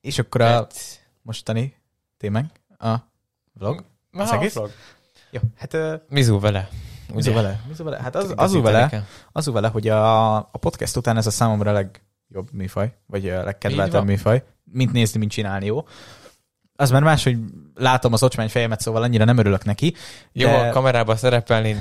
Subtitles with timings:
[0.00, 1.76] És akkor a Egy- mostani
[2.16, 2.94] témánk, a
[3.52, 3.84] vlog.
[4.10, 4.54] Ma Az egész?
[4.54, 4.70] vlog.
[5.30, 6.68] Jó, hát uh, Mizú vele.
[7.14, 7.60] Mizu vele?
[7.68, 7.98] Mizu vele?
[8.02, 11.72] Hát az, azul vele, azul vele, hogy a, a podcast után ez a számomra a
[11.72, 15.86] legjobb műfaj, vagy a legkedveltebb műfaj, mint nézni, mint csinálni, jó.
[16.76, 17.38] Az már más, hogy
[17.74, 19.94] látom az ocsmány fejemet, szóval annyira nem örülök neki.
[20.32, 21.76] Jó, de, a kamerában szerepelni,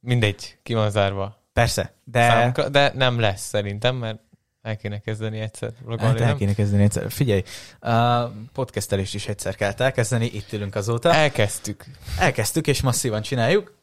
[0.00, 1.36] mindegy, ki van zárva.
[1.52, 4.20] Persze, de Számunkra, de nem lesz szerintem, mert
[4.62, 7.10] el kéne kezdeni egyszer vlogolni, hát el kéne kezdeni egyszer.
[7.10, 7.42] Figyelj,
[7.80, 11.12] a podcastelést is egyszer kell elkezdeni, itt ülünk azóta.
[11.14, 11.84] Elkezdtük.
[12.18, 13.76] Elkezdtük, és masszívan csináljuk.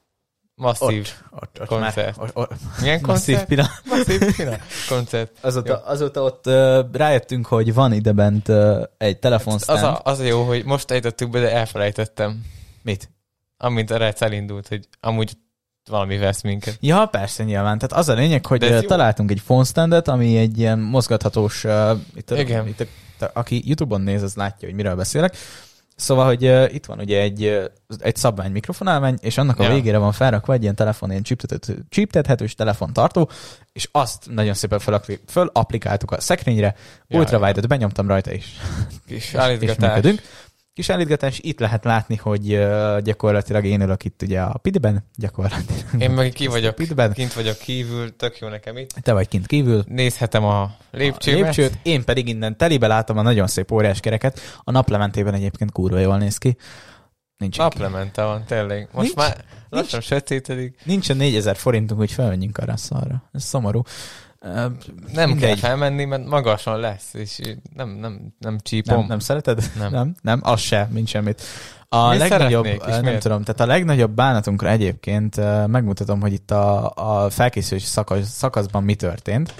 [0.56, 1.10] Masszív.
[1.30, 2.18] Ott, ott Koncert.
[2.18, 2.52] Már, ott, ott,
[2.82, 3.48] Milyen masszív koncert?
[3.48, 3.82] pillanat.
[3.86, 4.62] Masszív pillanat.
[4.90, 5.32] Koncert.
[5.42, 9.78] Azóta, azóta ott uh, rájöttünk, hogy van ide bent uh, egy telefonstand.
[9.80, 12.46] Az a, az a jó, hogy most ejtettük be, de elfelejtettem.
[12.82, 13.10] Mit?
[13.58, 15.38] Amint a rec elindult, hogy amúgy
[15.90, 16.78] valami vesz minket.
[16.80, 17.78] Ja, persze, nyilván.
[17.78, 22.32] Tehát az a lényeg, hogy találtunk egy phone standet, ami egy ilyen mozgathatós, uh, itt,
[22.32, 22.68] a, Igen.
[22.68, 22.88] itt
[23.20, 25.38] a, aki YouTube-on néz, az látja, hogy miről beszélek.
[25.96, 27.64] Szóval, hogy uh, itt van ugye egy, uh,
[28.00, 29.70] egy szabvány mikrofonálvány, és annak a Ja.
[29.74, 33.30] végére van felrakva egy ilyen telefon, ilyen csíptethető- csíptethetős telefontartó,
[33.74, 36.76] és azt nagyon szépen fölapli- fölapplikáltuk a szekrényre,
[37.08, 38.46] Ja, ultrawide-ot benyomtam rajta is.
[39.08, 39.96] Kis és állítgatás.
[39.96, 40.22] működünk.
[40.76, 42.42] Kis állítgatás, itt lehet látni, hogy
[43.04, 46.02] gyakorlatilag én ülök itt ugye a pidben, gyakorlatilag.
[46.02, 47.14] Én meg ki vagyok, Pidben.
[47.14, 48.90] kint vagyok kívül, tök jó nekem itt.
[48.90, 51.42] Te vagy kint kívül, Nézhetem a a lépcsőmet.
[51.42, 54.40] lépcsőt, én pedig innen telibe látom a nagyon szép óriás kereket.
[54.64, 56.58] A naplementében egyébként kurva jól néz ki.
[57.38, 58.88] Nincs Naplemente van, tényleg.
[58.92, 60.80] Most Nincs- már lassan sötétedik.
[60.84, 63.30] Nincsen 4000 forintunk, hogy felmenjünk arra a szarra.
[63.32, 63.82] Ez szomorú.
[64.54, 65.40] Nem mindegy.
[65.40, 67.40] kell felmenni, mert magasan lesz, és
[67.76, 68.98] nem, nem, nem csípom.
[68.98, 69.72] Nem, nem szereted?
[69.78, 69.92] Nem.
[69.92, 71.42] nem, nem, az se, mint semmit.
[71.90, 73.22] A Mit legnagyobb, és nem miért?
[73.22, 78.84] tudom, tehát a legnagyobb bánatunkra egyébként ö, megmutatom, hogy itt a, a felkészülési szakasz, szakaszban
[78.84, 79.54] mi történt.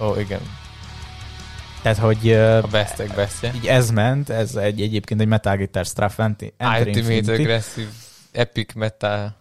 [0.00, 0.40] Ó, igen.
[1.82, 3.52] Tehát, hogy ö, A bestek bestje.
[3.54, 7.32] így ez ment, ez egy, egyébként egy Metal Guitar Straff Ultimate.
[7.32, 7.90] Aggressive
[8.32, 9.36] Epic Metal.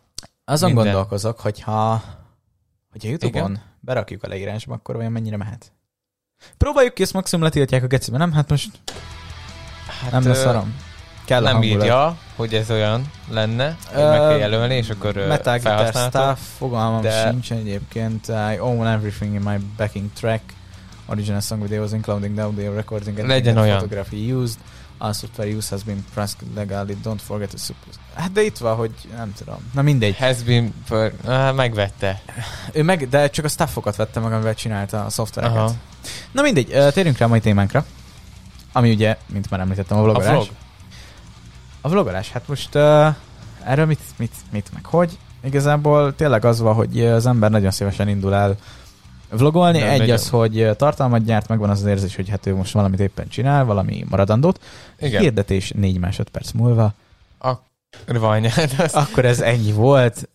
[0.46, 0.86] Azon Minden.
[0.86, 2.04] gondolkozok, hogyha,
[3.02, 5.72] hogyha Youtube-on berakjuk a leírásba, akkor olyan mennyire mehet.
[6.58, 8.32] Próbáljuk ki, ezt maximum letiltják a gecibe, nem?
[8.32, 8.70] Hát most
[10.02, 10.76] Hát, nem lesz szarom.
[11.26, 15.54] Kell Nem írja, hogy ez olyan lenne, hogy Ö, meg kell jelölni, és akkor Metal
[15.60, 15.88] Guitar.
[15.88, 18.28] Stuff, fogalmam de- sincs egyébként.
[18.28, 20.42] I own everything in my backing track.
[21.06, 23.78] Original song videos including the audio recording and Legyen olyan.
[23.80, 24.60] photography used.
[25.00, 26.98] All software use has been pressed legally.
[27.04, 27.98] Don't forget to suppose.
[28.14, 29.58] Hát de itt van, hogy nem tudom.
[29.74, 30.18] Na mindegy.
[30.18, 31.14] Has been for...
[31.26, 32.22] Ah, megvette.
[32.72, 35.58] Ő meg, de csak a staffokat vette meg, amivel csinálta a szoftvereket.
[35.58, 35.74] Aha.
[36.32, 37.86] Na mindegy, térjünk rá a mai témánkra.
[38.72, 40.32] Ami ugye, mint már említettem, a A vlogolás.
[40.32, 40.48] vlog.
[41.82, 43.16] A vlogolás, hát most uh,
[43.64, 45.18] erről mit, mit, mit, meg hogy?
[45.44, 48.56] Igazából tényleg az van, hogy az ember nagyon szívesen indul el
[49.30, 49.80] vlogolni.
[49.80, 50.16] Nem, Egy nagyon.
[50.16, 53.66] az, hogy tartalmat gyárt, megvan az az érzés, hogy hát ő most valamit éppen csinál,
[53.66, 54.60] valami maradandót.
[55.00, 55.22] Igen.
[55.22, 56.94] Hirdetés négy másodperc múlva.
[58.06, 60.30] Rvanyád, azt Akkor ez ennyi volt.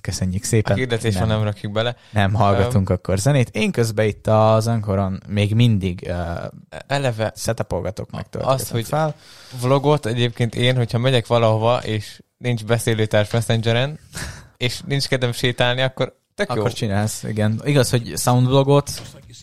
[0.00, 0.76] Köszönjük a szépen.
[0.76, 1.96] hirdetésben nem, nem rakjuk bele.
[2.10, 3.48] nem hallgatunk akkor zenét.
[3.52, 6.44] Én közben itt az Ankoron még mindig uh,
[6.86, 9.14] Eleve setupolgatok meg Azt, hogy- fel.
[9.60, 13.98] vlogot egyébként én, hogyha megyek valahova, és nincs beszélőtárs Messengeren,
[14.56, 16.58] és nincs kedvem sétálni, akkor tök jó.
[16.60, 17.60] Akkor csinálsz, igen.
[17.64, 19.02] Igaz, hogy soundvlogot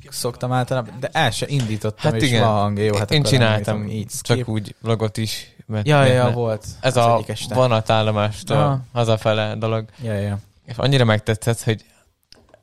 [0.09, 2.41] szoktam általában, de el se indítottam, Hát és igen.
[2.41, 2.77] van.
[2.77, 4.47] Jó, hát én csináltam így csak skip.
[4.47, 5.55] úgy vlogot is.
[5.65, 6.65] Mert, Ja, ja, ne- volt.
[6.81, 9.85] Ez az a vonatállomástól hazafele dolog.
[10.03, 10.39] Ja, ja.
[10.65, 11.85] És annyira megtetszett, hogy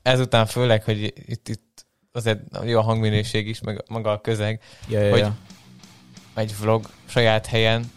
[0.03, 5.01] ezután főleg, hogy itt, itt azért jó a hangminőség is, meg maga a közeg, Ja,
[5.01, 5.35] ja, Hogy- ja.
[6.35, 7.91] egy vlog saját helyen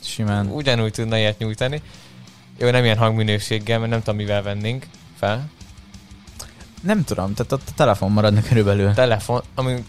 [0.00, 0.46] Simán.
[0.46, 1.82] ugyanúgy tudna ilyet nyújtani.
[2.58, 4.86] Jó, nem ilyen hangminőséggel, mert nem tudom, mivel vennénk
[5.18, 5.50] fel.
[6.82, 8.92] Nem tudom, tehát ott a telefon maradna körülbelül.
[8.92, 9.84] Telefon, ami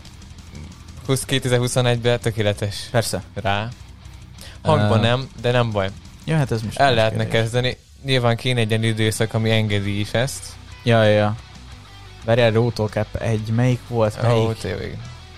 [1.05, 3.21] 20 2021-ben tökéletes Persze.
[3.33, 3.67] rá.
[4.61, 5.89] Hangban Ö, nem, de nem baj.
[6.25, 7.41] Ja, hát ez most El lehetne kérdés.
[7.41, 7.77] kezdeni.
[8.03, 10.45] Nyilván kéne egy ilyen időszak, ami engedi is ezt.
[10.83, 11.35] Ja, ja, ja.
[12.25, 14.47] Várjál, Rotocap egy, melyik volt, melyik?
[14.47, 14.97] Ó, tényleg.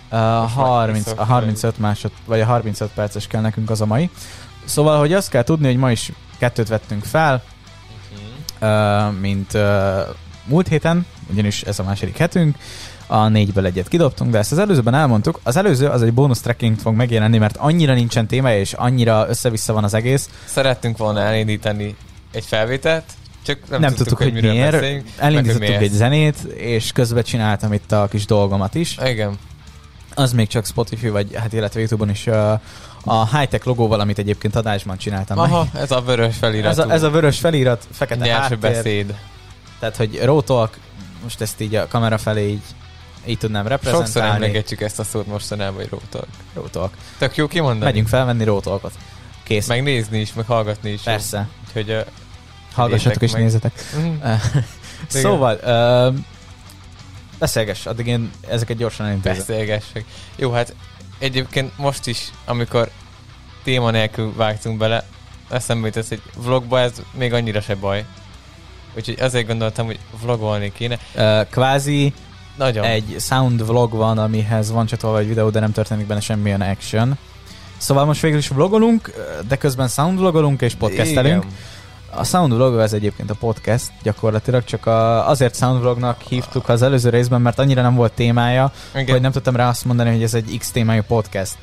[0.09, 1.25] A Most már 30, a visszafele.
[1.27, 4.09] 35 másod, vagy a 35 perces kell nekünk az a mai.
[4.65, 7.43] Szóval, hogy azt kell tudni, hogy ma is kettőt vettünk fel,
[8.61, 9.61] uh, mint uh,
[10.45, 12.57] múlt héten, ugyanis ez a második hetünk,
[13.07, 15.39] a négyből egyet kidobtunk, de ezt az előzőben elmondtuk.
[15.43, 19.73] Az előző az egy bónusz tracking fog megjelenni, mert annyira nincsen témája, és annyira össze-vissza
[19.73, 20.29] van az egész.
[20.45, 21.95] Szerettünk volna elindítani
[22.31, 23.03] egy felvételt,
[23.45, 24.81] csak nem, Nem, tudtuk, hogy, miről miért.
[24.81, 28.97] meg, hogy Elindítottuk egy zenét, és közben csináltam itt a kis dolgomat is.
[29.05, 29.37] Igen.
[30.15, 32.59] Az még csak Spotify, vagy hát illetve Youtube-on is uh,
[33.03, 35.37] a high-tech logóval, amit egyébként adásban csináltam.
[35.37, 35.51] meg.
[35.51, 36.81] Aha, ez a vörös feliratú.
[36.81, 38.59] Ez a, ez a vörös felirat, fekete nyers háttér.
[38.59, 39.15] beszéd.
[39.91, 40.77] Tehát, hogy Rotalk,
[41.23, 42.61] most ezt így a kamera felé így
[43.25, 44.35] így tudnám Sokszor reprezentálni.
[44.45, 46.27] emlegetjük ezt a szót mostanában, hogy rótalk.
[46.53, 46.93] Rótolk.
[47.17, 47.83] Tök jó kimondani.
[47.83, 48.93] Megyünk felvenni rótolkot.
[49.43, 49.67] Kész.
[49.67, 51.01] Meg nézni is, meg hallgatni is.
[51.01, 51.47] Persze.
[51.67, 52.05] Úgyhogy uh,
[52.73, 53.41] Hallgassatok és meg.
[53.41, 53.73] nézzetek.
[53.99, 54.15] mm,
[55.07, 55.59] Szóval,
[56.13, 56.19] uh,
[57.39, 59.37] beszélgess, addig én ezeket gyorsan elintézem.
[59.37, 60.05] beszélgessek.
[60.35, 60.75] Jó, hát
[61.19, 62.89] egyébként most is, amikor
[63.63, 65.03] téma nélkül vágtunk bele,
[65.49, 68.05] eszembe jutott, hogy vlogba ez még annyira se baj.
[68.97, 70.97] Úgyhogy azért gondoltam, hogy vlogolni kéne.
[71.15, 72.13] Uh, kvázi
[72.57, 72.83] Nagyon.
[72.83, 77.17] egy sound vlog van, amihez van csatolva egy videó, de nem történik benne semmilyen action.
[77.77, 79.11] Szóval most végül is vlogolunk,
[79.47, 81.43] de közben sound vlogolunk és podcastelünk.
[81.43, 81.55] Igen.
[82.17, 86.81] A sound vlog az egyébként a podcast, gyakorlatilag csak a, azért sound vlognak hívtuk az
[86.81, 89.11] előző részben, mert annyira nem volt témája, Igen.
[89.11, 91.57] hogy nem tudtam rá azt mondani, hogy ez egy X témájú podcast.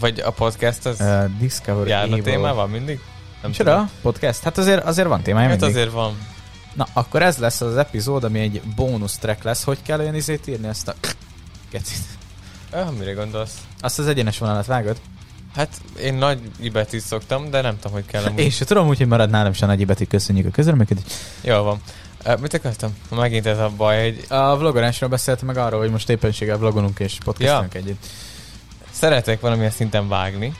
[0.00, 2.24] Vagy a podcast az Uh, Discovery járna Evil.
[2.32, 3.00] témával mindig?
[3.46, 3.88] Nem Micsoda?
[4.02, 4.42] Podcast?
[4.42, 5.76] Hát azért, azért van témája Hát mindig.
[5.76, 6.26] azért van.
[6.74, 9.64] Na, akkor ez lesz az epizód, ami egy bónusz track lesz.
[9.64, 10.94] Hogy kell olyan izét írni ezt a...
[11.70, 12.04] Gecit.
[12.70, 13.54] Ah, mire gondolsz?
[13.80, 15.00] Azt az egyenes vonalat vágod?
[15.54, 15.68] Hát
[16.00, 18.38] én nagy ibetűt szoktam, de nem tudom, hogy kell amúgy.
[18.38, 20.04] Én se tudom, úgyhogy marad nálam a nagy betű.
[20.04, 21.12] Köszönjük a közreműködést.
[21.40, 21.80] Jól van.
[22.26, 22.96] Uh, mit akartam?
[23.10, 27.18] Megint ez a baj, hogy A vlogolásról beszéltem meg arról, hogy most éppenséggel vlogolunk és
[27.24, 27.80] podcastunk ja.
[27.80, 28.06] együtt.
[28.90, 30.54] szeretek valamilyen szinten vágni.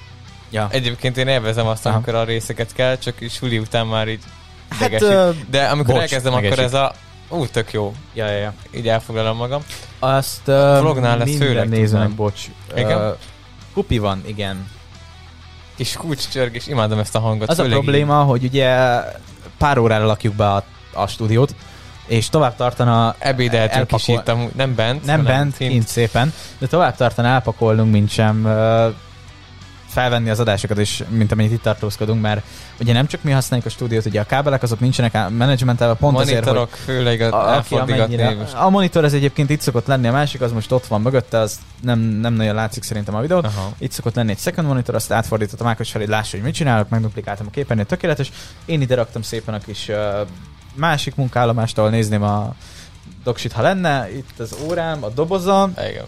[0.56, 0.68] Ja.
[0.70, 1.94] Egyébként én élvezem azt, Aha.
[1.94, 4.22] amikor a részeket kell, csak is suli után már így
[4.68, 6.64] Hát, ö, De amikor bocs, elkezdem, akkor megesik.
[6.64, 6.92] ez a...
[7.28, 7.94] Ú, tök jó.
[8.14, 8.52] ja, ja, ja.
[8.70, 9.62] Így elfoglalom magam.
[9.98, 12.14] Azt A uh, vlognál lesz főleg nézőnek, tudnám.
[12.14, 12.40] bocs.
[12.76, 12.98] Igen?
[13.08, 13.16] Uh,
[13.74, 14.68] kupi van, igen.
[15.76, 17.48] Kis kulcscsörg, és imádom ezt a hangot.
[17.48, 18.76] Az a probléma, hogy ugye
[19.58, 21.54] pár órára lakjuk be a, a stúdiót,
[22.06, 23.26] és tovább tartana Így.
[23.26, 25.04] Ebédeltünk is elpakol- itt, amúgy, nem bent.
[25.04, 28.94] Nem bent, kint szépen, de tovább tartana elpakolnunk, mint sem uh,
[29.96, 32.42] felvenni az adásokat, és mint amennyit itt tartózkodunk, mert
[32.80, 36.48] ugye nem csak mi használjuk a stúdiót, ugye a kábelek azok nincsenek menedzsmentelve, pont azért,
[36.48, 40.40] hogy főleg a, a, aki amennyire, a monitor ez egyébként itt szokott lenni, a másik
[40.40, 43.44] az most ott van mögötte, az nem, nem nagyon látszik szerintem a videót.
[43.44, 43.72] Aha.
[43.78, 46.88] Itt szokott lenni egy second monitor, azt átfordítottam Ákos felé, hogy lássa, hogy mit csinálok,
[46.88, 48.32] megduplikáltam a képernyőt, tökéletes.
[48.64, 49.96] Én ide raktam szépen a kis uh,
[50.74, 52.54] másik munkállomást, ahol nézném a
[53.24, 54.16] doksit, ha lenne.
[54.16, 56.04] Itt az órám, a doboza, Igen.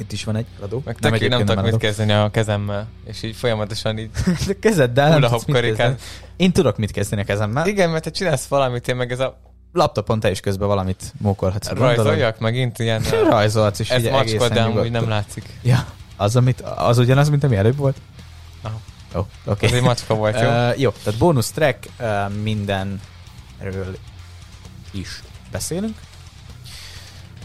[0.00, 0.82] Itt is van egy radó.
[0.84, 4.10] Meg nem, nem tudok mit kezdeni a kezemmel, és így folyamatosan így
[4.46, 5.76] De Kezeddel nem tudsz mit kezdeni.
[5.76, 5.96] karikán.
[6.36, 7.66] Én tudok mit kezdeni a kezemmel.
[7.66, 9.40] Igen, mert te csinálsz valamit, én meg ez a
[9.72, 11.68] Laptopon te is közben valamit mókolhatsz.
[11.68, 11.96] gondolod?
[11.96, 13.02] rajzoljak megint ilyen...
[13.30, 15.58] Rajzolhatsz is, Ez egészen de amúgy nem látszik.
[15.62, 15.86] Ja,
[16.16, 17.96] az, amit, az ugyanaz, mint ami előbb volt?
[18.62, 18.80] Aha.
[19.14, 19.66] Jó, oké.
[19.66, 20.48] Ez egy macska volt, jó?
[20.70, 23.96] Uh, jó, tehát bónusz track, uh, mindenről
[24.90, 25.96] is beszélünk.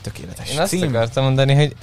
[0.01, 0.87] Tökéletes Én azt cím.
[0.95, 1.75] akartam mondani, hogy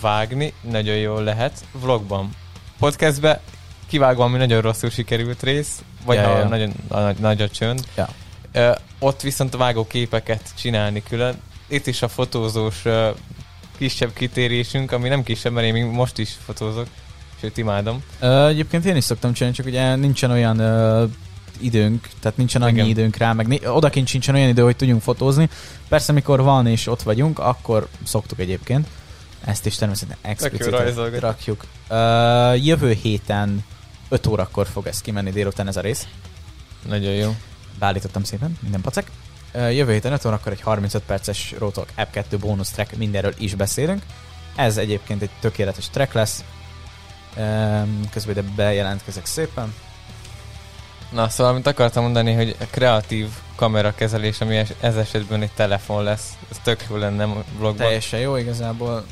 [0.00, 2.30] vágni nagyon jól lehet vlogban.
[2.78, 3.40] Podcastbe
[3.88, 6.48] kivágva, ami nagyon rosszul sikerült rész, vagy Ja, ha ja.
[6.48, 7.84] nagyon nagy, nagy a csönd.
[7.96, 8.08] Ja.
[8.52, 11.40] Ö, ott viszont a vágó képeket csinálni külön.
[11.68, 13.10] Itt is a fotózós ö,
[13.78, 16.86] kisebb kitérésünk, ami nem kisebb, mert én még most is fotózok,
[17.40, 18.02] sőt imádom.
[18.20, 21.10] Uh, egyébként én is szoktam csinálni, csak ugye nincsen olyan uh,
[21.60, 22.86] időnk, tehát nincsen annyi Igen.
[22.86, 25.48] időnk rá, meg né- odakint sincsen olyan idő, hogy tudjunk fotózni.
[25.88, 28.86] Persze, mikor van és ott vagyunk, akkor szoktuk egyébként.
[29.44, 31.64] Ezt is természetesen explicit rakjuk.
[31.90, 33.64] Uh, jövő héten
[34.08, 36.06] 5 órakor fog ez kimenni délután ez a rész.
[36.86, 37.36] Nagyon jó.
[37.78, 39.10] Beállítottam szépen, minden pacek.
[39.52, 43.54] Ö, Jövő héten 5 órakor egy 35 perces Rotalk App 2 bónusz track, mindenről is
[43.54, 44.02] beszélünk.
[44.56, 46.44] Ez egyébként egy tökéletes track lesz.
[47.36, 49.74] Öm, Közben ide bejelentkezek szépen.
[51.10, 56.32] Na, szóval amit akartam mondani, hogy a kreatív kamerakezelés, ami ez esetben egy telefon lesz,
[56.50, 57.76] ez tök jó lenne a vlogban.
[57.76, 59.04] Teljesen jó igazából.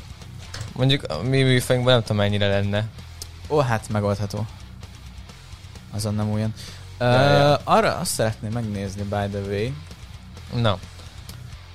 [0.75, 2.87] Mondjuk a mi műfejünkben nem tudom mennyire lenne.
[3.49, 4.45] Ó, hát megoldható.
[5.91, 6.53] Azon nem olyan.
[6.99, 7.55] Ja, ja.
[7.63, 9.69] Arra azt szeretném megnézni, by the way.
[10.61, 10.79] Na.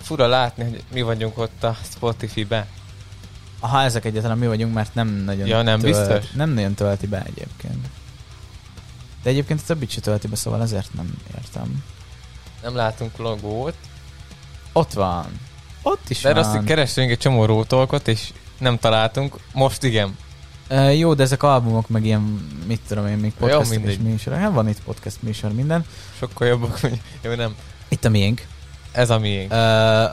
[0.01, 2.67] Fura látni, hogy mi vagyunk ott a Spotify-be.
[3.61, 6.31] Ha ezek egyáltalán mi vagyunk, mert nem nagyon Ja, nem biztos?
[6.31, 7.87] Nem nagyon tölti be egyébként.
[9.23, 11.85] De egyébként a többit se tölti be, szóval ezért nem értem.
[12.63, 13.75] Nem látunk logót.
[14.73, 15.41] Ott van.
[15.83, 16.45] Ott is De van.
[16.45, 19.37] azt hogy kerestünk egy csomó rótolkot, és nem találtunk.
[19.53, 20.17] Most igen.
[20.71, 24.33] Uh, jó, de ezek albumok, meg ilyen, mit tudom én, még podcast és műsor.
[24.33, 25.85] Hát van itt podcast műsor, minden.
[26.19, 27.01] Sokkal jobbak, mint...
[27.23, 27.55] Jó, nem.
[27.89, 28.47] Itt a miénk.
[28.93, 29.53] Ez a miénk.
[29.53, 29.59] Uh,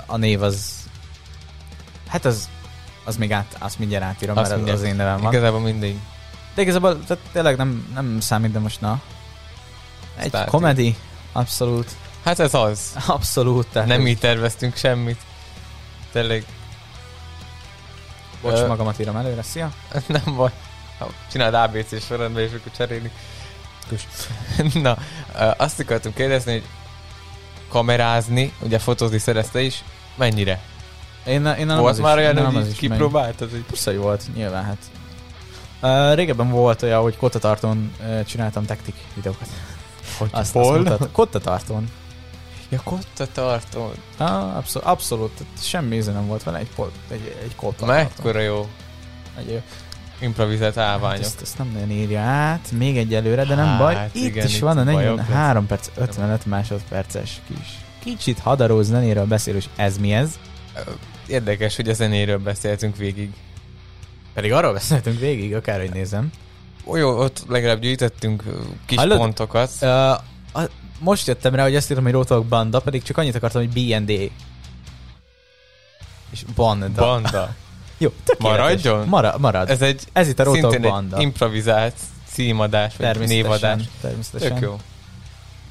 [0.05, 0.75] a név az...
[2.07, 2.49] Hát az,
[3.03, 4.81] az még át, azt mindjárt átírom, Azt mert mindjárt.
[4.81, 5.33] az én nevem van.
[5.33, 5.95] Igazából mindegy.
[6.55, 9.01] De igazából tehát tényleg nem, nem számít, de most na.
[10.15, 10.49] Egy Starting.
[10.49, 10.95] komedi,
[11.31, 11.91] abszolút.
[12.23, 12.95] Hát ez az.
[13.07, 13.67] Abszolút.
[13.67, 15.17] Tehát Nem így terveztünk semmit.
[16.11, 16.45] Tényleg.
[18.41, 19.41] Bocs, Ö, magamat írom előre.
[19.41, 19.71] Szia.
[20.07, 20.51] Nem baj.
[21.31, 23.11] Csináld ABC sorrendben, és akkor cserélik.
[23.89, 24.07] Kus.
[24.83, 24.97] Na,
[25.57, 26.63] azt akartam kérdezni, hogy
[27.69, 29.83] kamerázni, ugye fotózni szerezte is,
[30.15, 30.61] mennyire?
[31.25, 33.49] Én, én nem Volt már is, olyan, hogy kipróbáltad?
[33.51, 33.63] Hogy...
[33.63, 34.77] Persze, volt, nyilván hát.
[35.81, 39.47] Uh, régebben volt olyan, hogy kottatartón uh, csináltam taktik videókat.
[40.17, 40.63] Hogy Azt, hol?
[40.63, 41.91] azt mutat- kottatartón.
[42.69, 43.91] Ja, kotta tartom.
[44.17, 47.95] Ah, abszolút, abszolút, semmi íze nem volt vele, egy, pot, egy, egy kottatartón.
[47.95, 48.67] Mekkora jó
[49.37, 49.61] Egy,
[50.19, 51.23] improvizált hát állványok.
[51.23, 53.95] ezt, ezt nem nagyon írja át, még egyelőre, de nem baj.
[53.95, 57.77] Hát Itt igen, is itt van a bajok 43 perc, 55 másodperces kis.
[58.03, 60.39] Kicsit hadaró zenéről beszélő, és ez mi ez?
[61.27, 63.33] Érdekes, hogy a zenéről beszéltünk végig.
[64.33, 66.31] Pedig arról beszéltünk végig, akárhogy nézem.
[66.93, 69.17] Jó, ott legalább gyűjtöttünk ö, kis Hallod?
[69.17, 69.71] pontokat.
[69.81, 69.89] Uh,
[70.57, 73.69] a, most jöttem rá, hogy azt írtam, hogy Rotok Banda, pedig csak annyit akartam, hogy
[73.69, 74.09] B&D.
[76.31, 76.89] És Banda.
[77.01, 77.49] Banda.
[77.97, 78.57] Jó, tökéletes.
[78.59, 79.07] Maradjon?
[79.07, 79.69] Mara, marad.
[79.69, 81.15] Ez, egy ez itt a szintén Banda.
[81.15, 81.95] egy improvizált
[82.27, 83.81] címadás, vagy névadás.
[84.01, 84.53] Természetesen.
[84.53, 84.79] Tök jó.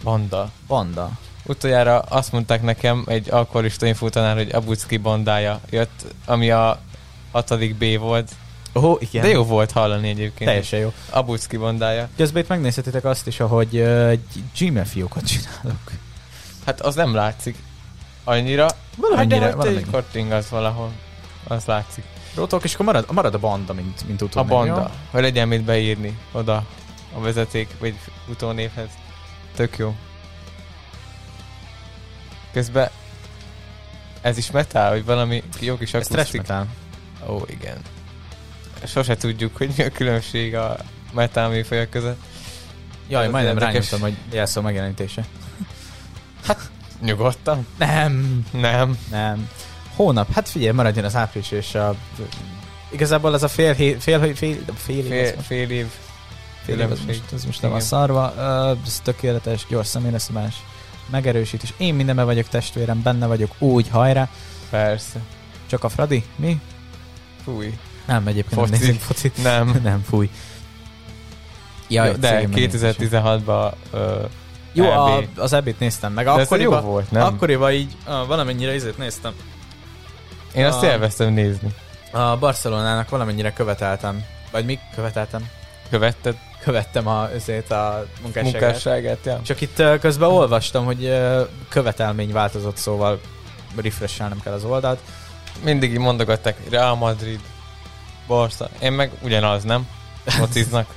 [0.03, 0.51] Banda.
[0.67, 1.11] Banda.
[1.45, 6.81] Utoljára azt mondták nekem egy alkoholista infotanár, hogy Abucki bandája jött, ami a
[7.33, 8.31] hatodik B volt.
[8.77, 9.23] Ó, oh, igen.
[9.23, 10.51] De jó volt hallani egyébként.
[10.51, 10.93] Teljesen jó.
[11.11, 12.09] Abucki bandája.
[12.17, 14.13] Közben itt megnézhetitek azt is, ahogy uh,
[14.59, 15.91] Gmail fiókot csinálok.
[16.67, 17.57] Hát az nem látszik.
[18.25, 18.67] Annyira.
[18.97, 20.91] Valamennyire, hát de hogy egy kotting az valahol.
[21.49, 22.05] Az látszik.
[22.35, 24.81] Rotok, és akkor marad, marad a banda, mint, mint A utónév, banda.
[24.81, 24.87] jó?
[25.11, 26.65] Hogy legyen mit beírni oda
[27.17, 27.95] a vezeték, vagy
[28.29, 28.89] utónévhez.
[29.55, 29.95] Tök jó.
[32.53, 32.91] Közben
[34.21, 36.41] ez is metal, hogy valami jó kis Ez akusztik.
[36.41, 36.67] metal.
[37.29, 37.77] Ó, igen.
[38.85, 40.77] Sose tudjuk, hogy mi a különbség a
[41.13, 42.21] metal műfajok között.
[43.09, 43.91] Jaj, Ez majdnem érdekes.
[43.91, 45.25] rányomtam, hogy jelszó megjelenítése.
[47.01, 47.67] Nyugodtan?
[47.79, 48.99] Nem, Nem.
[49.11, 49.49] nem.
[49.95, 51.95] Hónap, hát figyelj, maradjon az április és a...
[52.91, 55.87] Igazából ez a fél, hé, fél, fél, fél, fél, év, Fél, most- fél év.
[56.65, 58.33] fél év, az most, az most nem a szarva.
[58.37, 60.55] Uh, ez tökéletes, gyors személyeszabás,
[61.11, 61.73] megerősítés.
[61.77, 64.29] Én mindenben vagyok testvérem, benne vagyok, úgy, hajrá.
[64.71, 65.21] Persze.
[65.67, 66.25] Csak a Fradi?
[66.37, 66.61] Mi?
[67.45, 67.79] Fúj.
[68.07, 68.71] Nem, egyébként Foci.
[68.71, 69.43] nem nézünk focit.
[69.43, 69.81] Nem.
[69.83, 70.31] nem, fúj.
[71.89, 72.95] Ja, de szegény megnézése.
[72.99, 74.01] 2016-ban uh,
[74.73, 75.29] Jó, a, EB.
[75.37, 76.25] az ebét néztem meg.
[76.25, 77.23] De ez jó volt, nem?
[77.23, 79.33] akkoriban így uh, valamennyire izét néztem.
[80.55, 81.69] Én azt a- élveztem nézni.
[82.13, 84.25] A Barcelonának valamennyire követeltem.
[84.51, 85.49] Vagy mi követeltem?
[85.91, 86.37] Követted
[86.67, 88.61] Követtem a, azért a munkásságát.
[88.61, 89.41] munkásságát, ja.
[89.43, 93.21] Csak itt ö, közben olvastam, hogy ö, követelmény változott, szóval
[93.83, 94.99] refreshelnem kell az oldalt.
[95.65, 97.41] Mindig így mondogatták, Real Madrid,
[98.27, 98.69] Barca.
[98.81, 99.89] Én meg ugyanaz, nem?
[100.25, 100.95] Fociznak.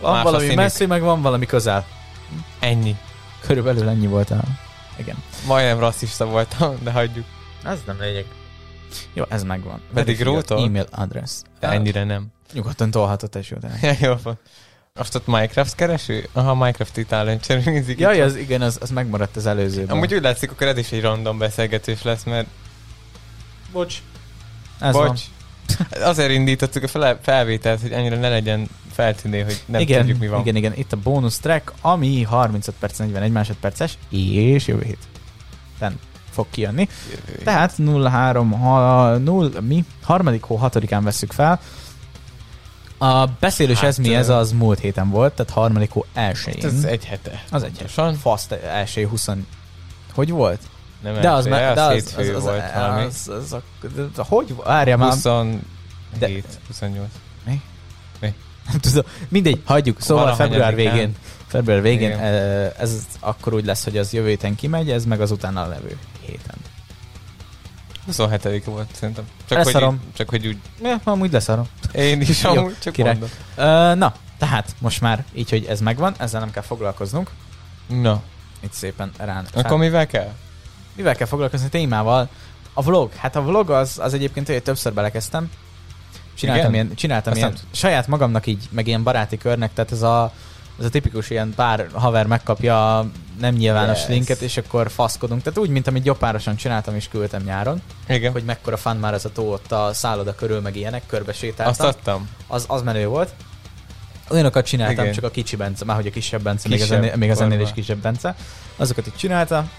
[0.00, 0.56] Van Más valami színük.
[0.56, 1.86] messzi, meg van valami közel.
[2.58, 2.96] Ennyi.
[3.40, 4.40] Körülbelül ennyi volt a...
[4.96, 5.16] Igen.
[5.46, 7.24] Majdnem rasszista voltam, de hagyjuk.
[7.64, 8.24] Ez nem lényeg.
[9.12, 9.80] Jó, ez megvan.
[9.94, 10.58] Pedig rótól?
[10.64, 11.32] E-mail address.
[11.60, 12.26] De ennyire nem.
[12.52, 13.96] Nyugodtan tolhatod egy jó, de...
[14.06, 14.38] Jó van.
[14.94, 16.28] Azt ott Minecraft kereső?
[16.32, 17.98] Aha, Minecraft Italian cserézik.
[17.98, 19.96] Jaj, az igen, az, az megmaradt az előzőben.
[19.96, 22.46] Amúgy úgy látszik, akkor ez is egy random beszélgetés lesz, mert
[23.72, 24.02] Bocs.
[24.80, 25.20] Ez bocs.
[26.02, 30.28] Azért indítottuk a fel- felvételt, hogy annyira ne legyen feltűnő, hogy nem igen, tudjuk mi
[30.28, 30.40] van.
[30.40, 35.98] Igen, igen, itt a bónusz track, ami 35 perc, 41 másodperces, és jövő héten
[36.30, 36.88] fog kijönni.
[37.10, 37.42] Jövő.
[37.44, 39.84] Tehát 03, ha, 0, mi?
[40.02, 41.60] Harmadik hó, hatodikán veszük fel.
[42.98, 46.62] A beszélős Hát, ez mi, ez az múlt héten volt, tehát harmadik hó elsőjén.
[46.62, 47.42] Hát ez egy hete.
[47.50, 48.14] az egy Pontosan.
[48.14, 49.28] Faszt első 20.
[50.14, 50.60] Hogy volt?
[51.02, 53.02] Nem De az, me- de az, az, az, volt az, valami.
[53.04, 53.62] az, az, a,
[53.94, 54.54] de, hogy?
[54.56, 55.12] Várja már.
[55.12, 55.62] 27,
[56.18, 56.28] De-
[56.66, 57.08] 28.
[58.70, 59.04] Nem tudom.
[59.28, 60.00] Mindegy, hagyjuk.
[60.00, 60.68] Szóval Valahanyadikán.
[60.70, 61.14] február végén.
[61.46, 62.20] Február végén Igen.
[62.20, 65.98] eh, ez akkor úgy lesz, hogy az jövő héten kimegy, ez meg az utána levő
[66.20, 66.54] héten.
[68.06, 69.24] 27 volt szerintem.
[69.48, 69.88] Csak Leszarom.
[69.98, 71.66] hogy, csak hogy úgy Ja, amúgy leszarom.
[71.92, 73.12] én is Jó, amúgy csak király.
[73.12, 73.30] mondom.
[73.56, 77.30] Uh, na, tehát most már így, hogy ez megvan, ezzel nem kell foglalkoznunk.
[77.88, 78.22] Na,
[78.60, 79.46] Itt szépen rán.
[79.54, 80.32] akkor mivel kell?
[80.96, 82.28] Mivel kell foglalkozni témával?
[82.74, 83.12] A vlog.
[83.14, 85.50] Hát a vlog az, az egyébként hogy többször belekezdtem.
[86.34, 86.84] Csináltam Igen?
[86.84, 90.32] ilyen, csináltam ilyen saját magamnak így, meg ilyen baráti körnek, tehát ez a,
[90.78, 93.06] ez a tipikus ilyen pár haver megkapja a
[93.40, 94.08] nem nyilvános Yes.
[94.08, 95.42] linket, és akkor faszkodunk.
[95.42, 98.32] Tehát úgy, mint amit jobbárosan csináltam és küldtem nyáron, Igen.
[98.32, 101.86] hogy mekkora fan már ez a tó ott a szálloda körül, meg ilyenek, körbe sétáltam.
[101.86, 102.28] Azt adtam.
[102.46, 103.30] az, az menő volt.
[104.30, 105.14] Olyanokat csináltam, Igen.
[105.14, 107.40] csak a kicsi Bence, már hogy a kisebb Bence, még, az Kisebb ennél, még az
[107.40, 108.34] ennél is kisebb Bence.
[108.76, 109.70] Azokat így csináltam,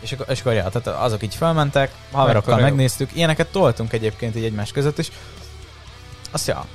[0.00, 2.62] és akkor, és akkor ja, tehát azok így felmentek, haverokkal Mekkora jó.
[2.62, 5.10] megnéztük, ilyeneket toltunk egyébként így egymás között is.
[6.30, 6.66] Azt ja,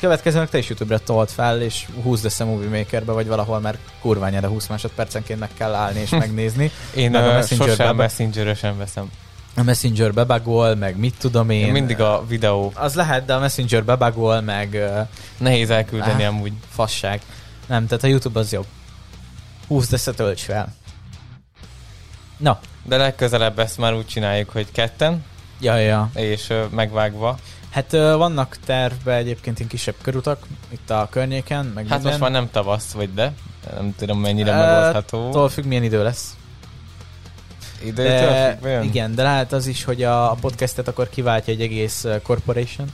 [0.00, 4.40] következőnek te is YouTube-ra tolt fel, és húzd össze Movie Makerbe, vagy valahol, mert kurvány
[4.40, 6.70] de 20 másodpercenként meg kell állni és megnézni.
[6.94, 9.10] Én Meg a Messengerbe sosem messengeresen veszem.
[9.56, 11.66] A Messenger bebagol, meg mit tudom én.
[11.66, 12.72] Én mindig a videó.
[12.74, 14.78] Az lehet, de a Messenger bebagol, meg
[15.38, 16.28] Nehéz elküldeni Á.
[16.28, 16.52] amúgy.
[16.70, 17.20] fasság.
[17.66, 18.66] Nem, tehát a YouTube az jobb.
[19.68, 20.74] Húzd össze, tölts fel.
[22.44, 25.24] Na, De legközelebb ezt már úgy csináljuk, hogy ketten,
[25.60, 26.10] Ja, ja.
[26.14, 27.38] és ö, megvágva.
[27.70, 32.02] Hát ö, vannak tervbe egyébként ilyen kisebb körutak itt a környéken, meg Hát minden.
[32.06, 33.32] most már nem tavasz, vagy de?
[33.74, 35.28] Nem tudom mennyire Ö, megoldható.
[35.28, 36.36] Attól függ, milyen idő lesz.
[37.84, 42.04] Időtől függ, igen, de lehet az is, hogy a, a podcastet akkor kiváltja egy egész
[42.22, 42.88] corporation,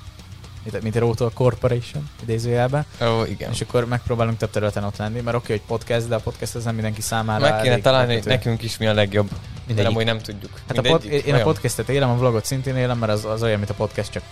[0.83, 3.51] mint, a Rotor Corporation idézőjelben, Ó, igen.
[3.51, 6.65] és akkor megpróbálunk több területen ott lenni, mert oké, hogy podcast, de a podcast az
[6.65, 8.35] nem mindenki számára Meg kéne találni, hogy megkötő.
[8.35, 9.29] nekünk is mi a legjobb.
[9.29, 9.37] De
[9.67, 9.91] Mindegyik.
[9.91, 10.61] amúgy nem tudjuk.
[10.69, 13.59] Hát a pod, én a podcastet élem, a vlogot szintén élem, mert az, az olyan,
[13.59, 14.23] mint a podcast, csak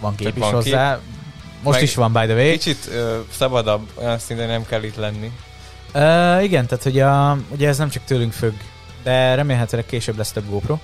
[0.00, 0.98] van kép Csak is van hozzá.
[1.62, 2.50] Most Meg- is van, by the way.
[2.50, 5.32] Kicsit ö, szabadabb, olyan szinten nem kell itt lenni.
[5.94, 8.54] Uh, igen, tehát hogy a, ugye ez nem csak tőlünk függ,
[9.02, 10.78] de remélhetőleg később lesz több GoPro.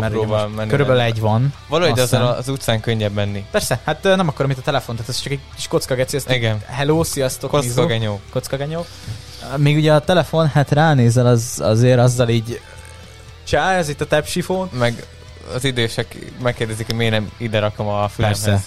[0.00, 0.68] GoPro-val menni.
[0.68, 1.54] Körülbelül egy van.
[1.68, 3.44] Valahogy aztán- azon az utcán könnyebb menni.
[3.50, 6.30] Persze, hát nem akkor, mint a telefon, tehát ez csak egy kis kocka geci, ezt
[6.30, 6.62] Igen.
[6.66, 7.86] hello, sziasztok, Koszka Mizu.
[7.86, 8.20] genyó.
[8.30, 8.86] kocka genyó.
[9.56, 12.60] Még ugye a telefon, hát ránézel, az, azért azzal így
[13.44, 14.68] Csá, ez itt a tepsifón.
[14.72, 15.06] Meg
[15.54, 18.44] az idősek megkérdezik, hogy miért nem ide rakom a fülemhez.
[18.44, 18.62] Persze.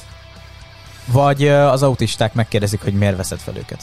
[1.05, 3.81] Vagy az autisták megkérdezik, hogy miért veszed fel őket.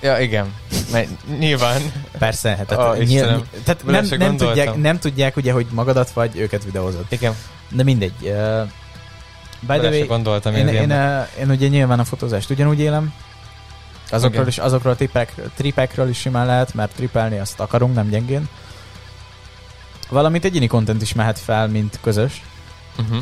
[0.00, 0.54] Ja, igen.
[0.92, 1.80] Mert nyilván.
[2.18, 3.42] Persze, hát tehát, Istenem.
[3.64, 4.48] tehát Bele nem, nem, gondoltam.
[4.48, 7.04] tudják, nem tudják ugye, hogy magadat vagy őket videózod.
[7.08, 7.34] Igen.
[7.70, 8.12] De mindegy.
[8.20, 8.68] Uh,
[9.60, 13.14] by the way, gondoltam én, én, én, én, ugye nyilván a fotózást ugyanúgy élem.
[14.10, 14.46] Azokról, Igen.
[14.46, 18.48] is, azokról a tripek, tripekről is simán lehet, mert tripelni azt akarunk, nem gyengén.
[20.08, 22.42] Valamint egyéni content is mehet fel, mint közös.
[22.98, 23.18] uh-huh.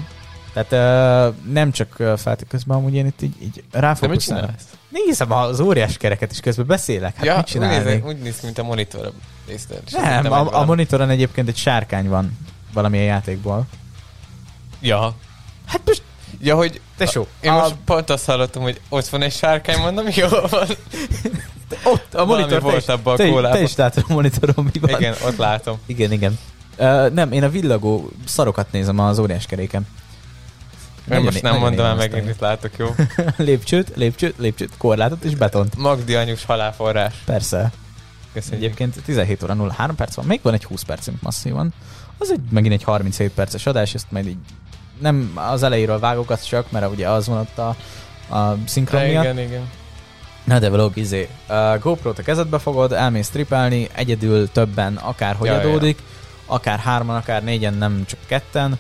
[0.55, 4.45] Tehát uh, nem csak uh, közben amúgy én itt így, így ráfókuszálok.
[4.45, 4.65] csinálsz?
[4.89, 7.17] Nézem az óriás kereket is közben beszélek.
[7.17, 7.91] Hát ja, mit úgy, csinálni?
[7.91, 9.13] néz, úgy néz ki, mint a monitor.
[9.47, 12.39] Nézted, Nem, a, a monitoron egyébként egy sárkány van
[12.73, 13.67] valamilyen játékból.
[14.81, 15.15] Ja.
[15.67, 16.03] Hát most,
[16.41, 20.07] Ja, hogy tesó, én a, most pont azt hallottam, hogy ott van egy sárkány, mondom,
[20.15, 20.69] jó van.
[21.85, 23.59] ott a monitor, te volt is, abban a kólában.
[23.59, 25.01] te is látod a monitoron, mi van.
[25.01, 25.79] Igen, ott látom.
[25.87, 26.13] igen.
[26.13, 26.39] igen.
[26.79, 29.87] Uh, nem, én a villagó szarokat nézem az óriás keréken.
[31.05, 32.95] Mert most nem mondom el megint, azt itt látok, jó?
[33.37, 35.77] lépcsőt, lépcsőt, lépcsőt, korlátot és betont.
[35.77, 37.15] Magdi anyus halálforrás.
[37.25, 37.73] Persze.
[38.33, 38.63] Köszönjük.
[38.63, 41.73] Egyébként 17 óra 03 perc van, még van egy 20 percünk masszívan.
[42.19, 44.37] Az egy, megint egy 37 perces adás, ezt majd így
[45.01, 47.77] nem az elejéről vágogat csak, mert ugye az van ott a,
[48.37, 49.23] a szinkron miatt.
[49.23, 49.71] igen, igen.
[50.45, 51.29] Na de vlog, izé.
[51.49, 55.69] Uh, GoPro-t a kezedbe fogod, elmész tripelni, egyedül többen, akár hogy Ja, ja, ja.
[55.69, 55.99] adódik,
[56.47, 58.79] akár hárman, akár négyen, nem csak ketten.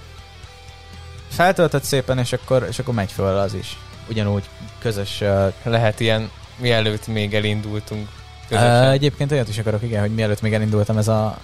[1.34, 3.76] Feltöltöd szépen, és akkor, és akkor megy föl az is.
[4.08, 4.44] Ugyanúgy
[4.78, 5.20] közös...
[5.20, 8.90] Uh, Lehet ilyen, mielőtt még elindultunk uh, közösen.
[8.90, 11.38] egyébként olyat is akarok, igen, hogy mielőtt még elindultam, ez a,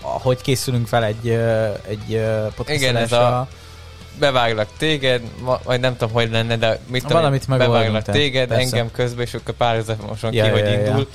[0.00, 1.28] hogy készülünk fel egy,
[1.88, 2.14] egy
[2.58, 3.48] uh, Igen, ez a-
[4.18, 5.22] Beváglak téged,
[5.64, 8.62] vagy nem tudom, hogy lenne, de mit tudom, Valamit én, beváglak tehát, téged, persze.
[8.62, 10.86] engem közben, és akkor párhuzamosan Ja, ki, hogy ja, ja.
[10.86, 11.08] indul.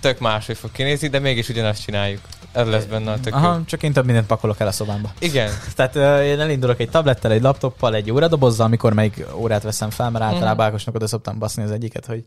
[0.00, 2.20] Tök máshogy fog kinézni, de mégis ugyanazt csináljuk.
[2.52, 3.38] Ez lesz benne a tök jó.
[3.38, 5.12] Aha, csak én több mindent pakolok el a szobámba.
[5.18, 9.90] Igen, Tehát uh, én elindulok egy tablettel, egy laptoppal, egy óradobozzal, amikor melyik órát veszem
[9.90, 10.66] fel, mert általában Mhm.
[10.66, 12.24] Ákosnak oda szoktam baszni az egyiket, hogy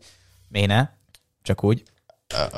[0.48, 0.88] miért ne?
[1.42, 1.82] Csak úgy.
[2.28, 2.56] a,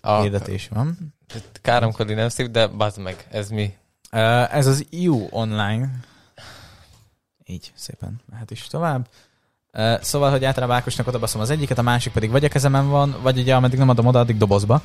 [0.00, 1.14] A a, hirdetés van.
[1.62, 3.74] káromkodni nem szép, de bazd meg, ez mi?
[4.12, 5.90] Uh, ez az EU online.
[7.46, 9.08] Így, szépen mehet is tovább.
[9.72, 12.88] Uh, szóval, hogy általában Ákosnak oda baszom az egyiket, a másik pedig vagy a kezemen
[12.88, 14.82] van, vagy ugye ameddig nem adom oda, addig dobozba.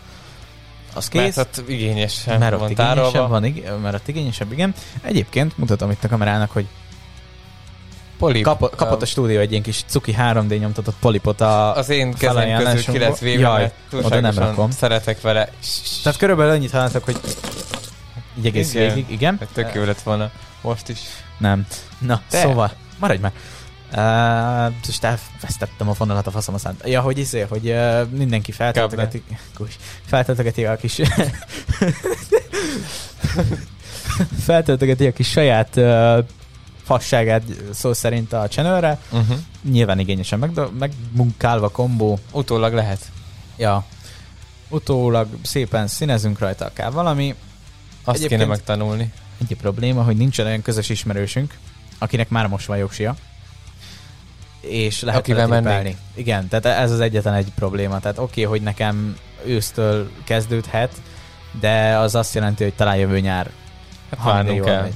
[0.94, 1.36] Az kész.
[1.36, 3.28] Mert ott igényesen mert ott van igényesebb tárolva.
[3.28, 4.74] van, ig- mert ott igényesebb, igen.
[5.02, 6.66] Egyébként mutatom itt a kamerának, hogy
[8.18, 8.44] Polip.
[8.44, 11.76] Kap, kapott a stúdió egy ilyen kis cuki 3D nyomtatott polipot a...
[11.76, 13.00] Az én kezem közül ki felajánlásunkból.
[13.08, 14.72] lett véve, Jaj, mert oda nem rakom.
[14.72, 15.50] szeretek vele.
[16.04, 17.20] Tehát körülbelül annyit hallatok, hogy
[18.40, 18.88] így egész Igen.
[18.94, 19.38] végig, igen.
[19.40, 20.32] Hát Tök jó lett volna.
[20.62, 21.00] Most is.
[21.38, 21.66] Nem.
[22.00, 22.38] Na, De.
[22.42, 23.32] szóval, maradj már.
[23.92, 26.76] Uh, most elvesztettem a fonalat a faszom aztán.
[26.86, 29.24] Ja, hogy izé, hogy uh, mindenki feltöltögeti,
[30.06, 31.00] feltöltögeti a kis
[34.46, 36.26] feltöltögeti a kis saját uh,
[36.84, 39.00] fasságát szó szerint a channelre.
[39.12, 39.38] Uh-huh.
[39.72, 42.20] Nyilván igényesen meg, megmunkálva kombó.
[42.32, 43.00] Utólag lehet.
[43.58, 43.86] Ja.
[44.70, 47.36] Utólag szépen színezünk rajta akár valami.
[48.04, 49.12] Azt Egyébként- kéne megtanulni.
[49.42, 51.58] Egy probléma, hogy nincsen olyan közös ismerősünk,
[51.98, 53.16] akinek már most van jogsia.
[54.60, 55.98] És lehet Akivel mennék.
[56.16, 58.00] Igen, tehát ez az egyetlen egy probléma.
[58.00, 60.94] Tehát oké, okay, hogy nekem ősztől kezdődhet,
[61.60, 63.50] de az azt jelenti, hogy talán jövő nyár.
[64.10, 64.82] Hát várnunk kell.
[64.82, 64.94] megy.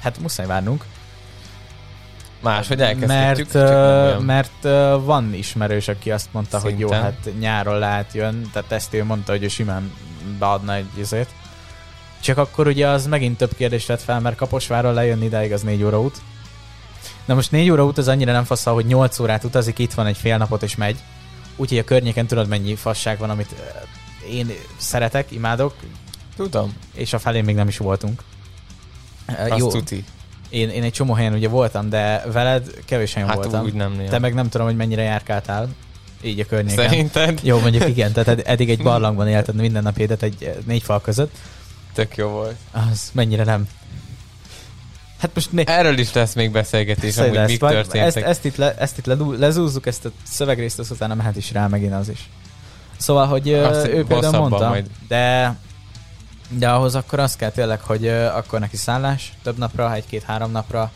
[0.00, 0.84] Hát muszáj várnunk.
[2.40, 3.52] Máshogy elkezdhetjük.
[3.52, 7.02] Mert, uh, mert uh, van ismerős, aki azt mondta, hogy jó, Szinten.
[7.02, 9.92] hát nyáron lehet jön, tehát ezt ő mondta, hogy ő simán
[10.38, 11.28] beadna egy izét.
[12.20, 15.82] Csak akkor ugye az megint több kérdést vett fel, mert Kaposváról lejönni ideig az négy
[15.82, 16.20] óra út.
[17.24, 20.06] Na most négy óra út az annyira nem faszal, hogy 8 órát utazik, itt van
[20.06, 20.96] egy fél napot és megy.
[21.56, 25.74] Úgyhogy a környéken tudod mennyi fasság van, amit ö, én szeretek, imádok.
[26.36, 26.76] Tudom.
[26.94, 28.22] és a felén még nem is voltunk.
[29.28, 30.04] Uh, Azt jó, tuti.
[30.48, 33.64] én, én egy csomó helyen ugye voltam, de veled kevés helyen Hát voltam.
[33.64, 34.04] úgy nem.
[34.08, 35.68] Te meg nem tudom, hogy mennyire járkáltál
[36.22, 36.88] így a környéken.
[36.88, 37.40] Szerinted?
[37.42, 40.82] Jó, mondjuk igen, tehát ed- eddig egy barlangban élted minden nap édet egy eh, négy
[40.82, 41.34] fal között.
[41.94, 42.56] Tök jó volt.
[42.72, 43.68] Az mennyire nem.
[45.22, 48.06] Hát most né- Erről is lesz még beszélgetés, Szóval amúgy lesz, mik történtek.
[48.06, 51.52] Ezt, ezt itt, le, ezt itt le, lezúzzuk, ezt a szövegrészt, az utána mehet is
[51.52, 52.30] rá megint az is.
[52.96, 54.86] Szóval, hogy Azt ő például mondta, majd.
[55.08, 55.56] de
[56.48, 60.90] de ahhoz akkor az kell tényleg, hogy akkor neki szállás több napra, egy-két-három napra,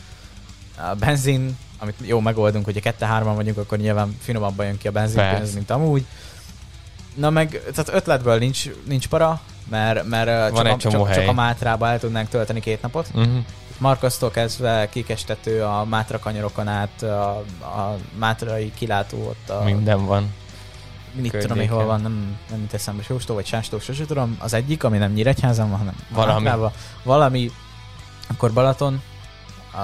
[0.76, 5.54] a benzin, amit jó megoldunk, hogyha kette-hárman vagyunk, akkor nyilván finomabban jön ki a benzinpénz,
[5.54, 6.04] mint amúgy.
[7.14, 11.12] Na meg, tehát ötletből nincs, nincs para, mert, mert Van csak, egy a, csomó csak,
[11.12, 11.26] csak hely.
[11.26, 13.08] a Mátrába el tudnánk tölteni két napot.
[13.14, 13.44] Uh-huh.
[13.78, 19.62] Markasztól kezdve kikestető a Mátra kanyarokon át, a, a Mátrai kilátó ott a...
[19.64, 20.34] Minden van.
[21.14, 21.74] mit tudom én, környéken.
[21.76, 24.36] hol van, nem, nem jut eszembe Sóstó vagy Sástó, sose tudom.
[24.40, 26.42] Az egyik, ami nem Nyíregyházan van, hanem Valami.
[26.42, 26.72] Mátrába.
[27.02, 27.50] Valami,
[28.28, 29.02] akkor Balaton,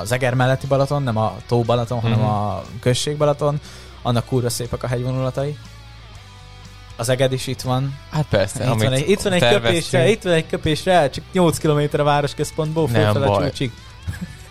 [0.02, 2.28] az Eger melletti Balaton, nem a tó Balaton, hanem Mhm.
[2.28, 3.60] a község Balaton.
[4.02, 5.58] Annak kurva szépek a hegyvonulatai.
[6.96, 7.98] Az Eged is itt van.
[8.10, 11.58] Hát persze, Itt van, egy, itt van egy köpésre, itt van egy köpésre, csak 8
[11.58, 13.48] km a városközpontból, fölfele baj.
[13.48, 13.72] csúcsig.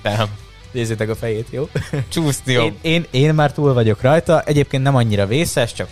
[0.03, 0.27] Nem.
[0.71, 1.69] Nézzétek a fejét, jó?
[2.13, 5.89] Csúszni Én, én, én, már túl vagyok rajta, egyébként nem annyira vészes, csak,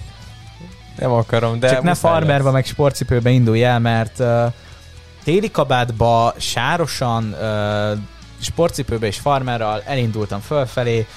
[0.98, 2.54] Nem akarom, de csak ne farmerba lesz.
[2.54, 4.54] meg sportcipőbe indulj el, mert uh,
[5.24, 7.98] téli kabátba, sárosan, uh,
[8.42, 11.08] sportcipőbe és farmerral elindultam fölfelé,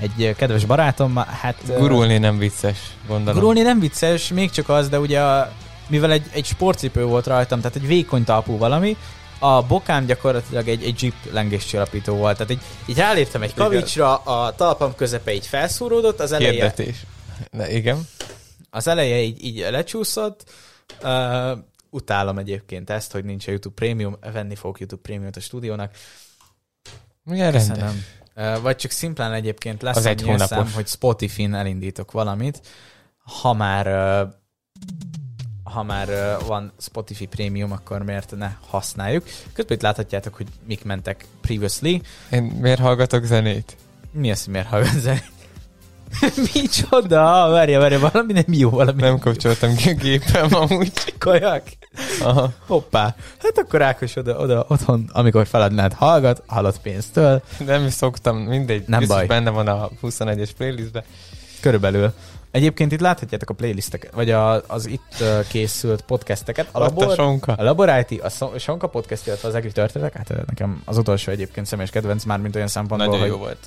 [0.00, 1.56] egy kedves barátom, hát...
[1.66, 3.34] Gurulni nem vicces, gondolom.
[3.34, 5.52] Gurulni nem vicces, még csak az, de ugye a,
[5.88, 8.96] mivel egy, egy sportcipő volt rajtam, tehát egy vékony talpú valami,
[9.38, 12.36] a bokám gyakorlatilag egy, egy jeep lengéscsillapító volt.
[12.36, 16.96] Tehát egy, így ráléptem egy kavicsra, a talpam közepe így felszúródott, az eleje, Hirdetés.
[17.50, 18.08] De igen.
[18.70, 20.44] az eleje így, így lecsúszott.
[21.02, 21.58] Uh,
[21.90, 25.94] utálom egyébként ezt, hogy nincs a YouTube Premium, venni fogok YouTube Premium-t a stúdiónak.
[27.22, 27.68] Milyen rendes.
[27.68, 28.04] Köszönöm.
[28.27, 28.27] Uh,
[28.62, 30.74] vagy csak szimplán egyébként lesz Az egy hónapos.
[30.74, 32.60] hogy Spotify-n elindítok valamit,
[33.40, 33.86] ha már
[35.72, 39.24] ha már van Spotify Premium, akkor miért ne használjuk.
[39.52, 42.00] Közben itt láthatjátok, hogy mik mentek previously.
[42.30, 43.76] Én miért hallgatok zenét?
[44.10, 45.32] Mi az, hogy miért hallgatsz zenét?
[46.54, 47.48] Micsoda?
[47.50, 50.92] Várja, várja, valami nem jó, valami Nem kapcsoltam ki a gépem amúgy.
[51.18, 51.62] kajak.
[52.22, 52.52] Aha.
[52.66, 53.14] Hoppá.
[53.42, 57.42] Hát akkor Ákos oda, oda otthon, amikor feladnád, hallgat, hallott pénztől.
[57.66, 58.84] Nem is szoktam, mindegy.
[58.86, 59.26] Nem Biztos baj.
[59.26, 61.02] benne van a 21-es playlistben.
[61.60, 62.12] Körülbelül.
[62.50, 66.68] Egyébként itt láthatjátok a playlisteket, vagy a, az itt készült podcasteket.
[66.72, 67.52] A, Ott a labor, sonka.
[67.52, 71.32] a Labor IT, a Son- Sonka podcast, illetve az Egri történetek, hát nekem az utolsó
[71.32, 73.58] egyébként személyes kedvenc már, mint olyan szempontból, Nagyon hogy jó volt.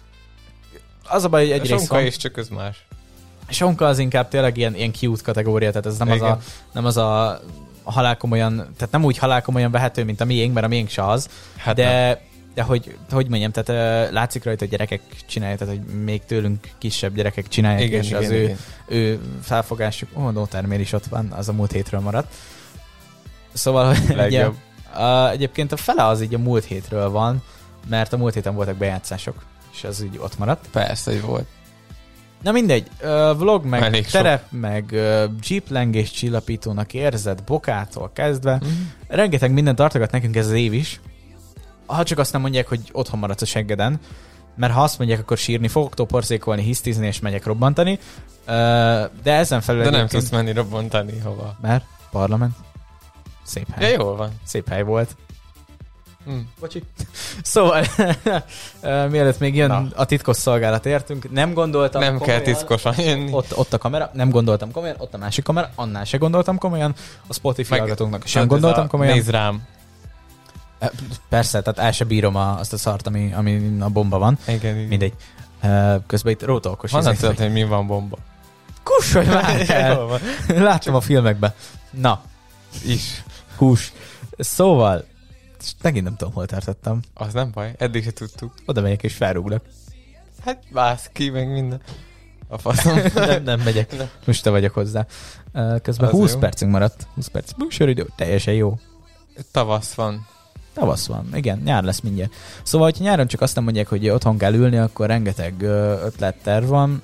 [1.11, 2.85] Az a baj, hogy egyrészt sonka van, is, csak az más.
[3.49, 6.39] Sonka az inkább tényleg ilyen, ilyen cute kategória, tehát ez nem az, a, Igen.
[6.71, 7.41] nem az a
[7.83, 11.77] halálkomolyan, tehát nem úgy halálkomolyan vehető, mint a miénk, mert a miénk se az, Hát
[11.77, 11.85] nem.
[11.85, 12.21] de,
[12.53, 17.15] de hogy, hogy mondjam, tehát látszik rajta, hogy gyerekek csinálják, tehát hogy még tőlünk kisebb
[17.15, 18.57] gyerekek csinálják, igen, és igen, az ő, igen.
[18.87, 22.33] ő felfogásuk, ó, oh, Nótermér is ott van, az a múlt hétről maradt.
[23.53, 23.95] Szóval,
[24.27, 24.47] ugye,
[24.93, 27.43] a, egyébként a fele az így a múlt hétről van,
[27.89, 29.35] mert a múlt héten voltak bejátszások,
[29.73, 30.67] és az így ott maradt.
[30.71, 31.45] Persze, hogy volt.
[32.41, 32.87] Na mindegy,
[33.37, 34.11] vlog, meg Elég sok.
[34.11, 38.69] terep, meg uh, jeep lengés csillapítónak érzett bokától kezdve, Mhm.
[39.07, 40.99] rengeteg mindent tartogat nekünk ez az év is.
[41.85, 43.99] Ha csak azt nem mondják, hogy otthon maradsz a seggeden,
[44.55, 47.99] mert ha azt mondják, akkor sírni fogok, toporzékolni, hisztizni és megyek robbantani.
[49.23, 51.55] De ezen felül De nem tudsz menni robbantani hova.
[51.61, 52.55] Mert parlament.
[53.43, 53.91] Szép hely.
[53.93, 54.29] jól van.
[54.43, 55.15] Szép hely volt.
[56.25, 56.37] Hm.
[56.59, 56.83] Bocsi.
[57.43, 57.85] Szóval,
[59.09, 59.87] mielőtt még jön Na.
[59.95, 63.31] a titkos szolgálat értünk, nem gondoltam Nem kell komolyan- tiszkosan jönni.
[63.31, 66.93] Ott, ott a kamera, nem gondoltam komolyan, ott a másik kamera, annál se gondoltam komolyan,
[67.27, 69.13] a Spotify hallgatóknak sem Ez gondoltam a- komolyan.
[69.13, 69.61] Nézd rám.
[71.29, 74.37] Persze, tehát el se bírom a, azt a szart, ami, ami a bomba van.
[74.47, 74.87] Igen, igen.
[74.87, 75.13] Mindegy.
[76.07, 76.91] Közben itt rótolkos.
[76.91, 78.17] Honnan tudod, hogy mi van bomba?
[78.83, 80.19] Kussolj már el!
[80.47, 81.53] Láttam a filmekben.
[81.91, 82.21] Na,
[82.85, 83.23] Is.
[83.57, 83.91] hús.
[84.37, 85.05] Szóval,
[85.81, 86.99] megint nem tudom, hol tartottam.
[87.13, 88.53] Az nem baj, eddig se tudtuk.
[88.65, 89.63] Oda megyek és felrúglak.
[90.43, 91.81] Hát vász ki, meg minden.
[92.47, 92.99] A faszom.
[93.13, 93.95] nem, nem megyek.
[94.25, 95.05] Most te vagyok hozzá.
[95.81, 96.39] Közben Az 20 jó.
[96.39, 97.07] percünk maradt.
[97.15, 97.51] 20 perc.
[97.57, 98.79] Műsoridő, teljesen jó.
[99.51, 100.27] Tavasz van.
[100.73, 102.31] Tavasz van, igen, nyár lesz mindjárt.
[102.63, 107.01] Szóval, hogyha nyáron csak azt nem mondják, hogy otthon kell ülni, akkor rengeteg ötletterv van,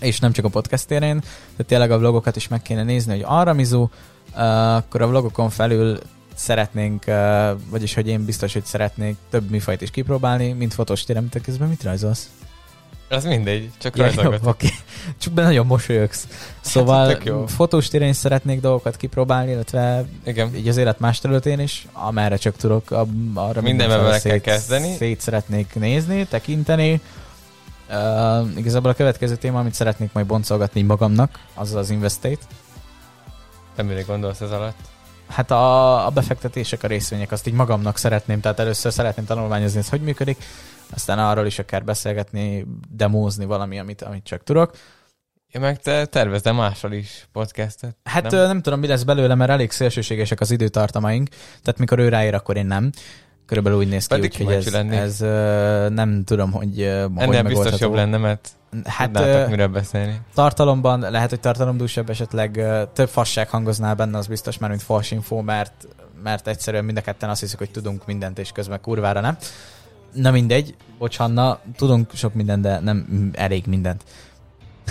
[0.00, 1.22] és nem csak a podcast terén,
[1.56, 3.88] de tényleg a vlogokat is meg kéne nézni, hogy arra mizu,
[4.32, 5.98] akkor a vlogokon felül
[6.34, 7.04] szeretnénk,
[7.68, 11.68] vagyis hogy én biztos, hogy szeretnék több műfajt is kipróbálni, mint fotós térem, te közben
[11.68, 12.30] mit rajzolsz?
[13.08, 14.46] Az mindegy, csak Ja, rajzolgatok.
[14.46, 14.68] oké.
[15.18, 16.28] Csak be nagyon mosolyogsz.
[16.60, 17.46] Szóval tök jó.
[17.46, 20.54] fotós téren is szeretnék dolgokat kipróbálni, illetve Igen.
[20.54, 23.06] így az élet más területén is, amerre csak tudok, arra
[23.60, 24.94] Mindenben mindenfelé bele kell kezdeni.
[24.96, 27.00] Szét szeretnék nézni, tekinteni.
[27.90, 32.44] Uh, igazából a következő téma, amit szeretnék majd boncolgatni magamnak, az az Investate.
[33.76, 34.76] Nem mire gondolsz ez alatt?
[35.34, 39.88] Hát a, a befektetések, a részvények, azt így magamnak szeretném, tehát először szeretném tanulmányozni, ez
[39.88, 40.44] hogy működik,
[40.90, 44.76] aztán arról is akár beszélgetni, demózni valami, amit, amit csak tudok.
[45.52, 47.96] Én meg te tervezde mással is podcastet.
[48.04, 48.32] Hát nem?
[48.32, 48.46] nem?
[48.46, 51.28] nem tudom, mi lesz belőle, mert elég szélsőségesek az időtartamaink,
[51.62, 52.90] tehát mikor ő ráér, akkor én nem.
[53.46, 54.98] Körülbelül úgy néz ki, úgyhogy ez, lennék.
[54.98, 55.18] ez
[55.92, 58.48] nem tudom, hogy ö, hogy Ennél biztos jobb lenne, mert
[58.84, 60.20] Hát tudnátok miről beszélni.
[60.34, 65.88] tartalomban, lehet, hogy tartalomdúsabb esetleg több fasság hangoznál benne, az biztos már, mint falsinfo, mert,
[66.22, 69.36] mert egyszerűen mind a ketten azt hiszük, hogy tudunk mindent, és közben kurvára nem.
[70.12, 74.04] Na mindegy, bocs Hanna, tudunk sok mindent, de nem elég mindent.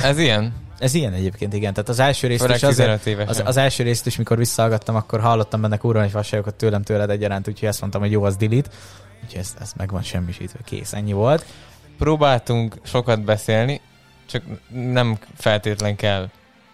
[0.01, 0.53] Ez ilyen?
[0.79, 1.73] Ez ilyen egyébként, igen.
[1.73, 3.45] Tehát az első részt Főleg is azért, 15 évesen.
[3.45, 7.09] az, az első részt is, mikor visszahallgattam, akkor hallottam benne kurva nagy fasságokat tőlem tőled
[7.09, 8.69] egyaránt, úgyhogy azt mondtam, hogy jó, az delete.
[9.23, 11.45] Úgyhogy ez, ez meg van semmisítve, kész, ennyi volt.
[11.97, 13.81] Próbáltunk sokat beszélni,
[14.25, 16.29] csak nem feltétlen kell,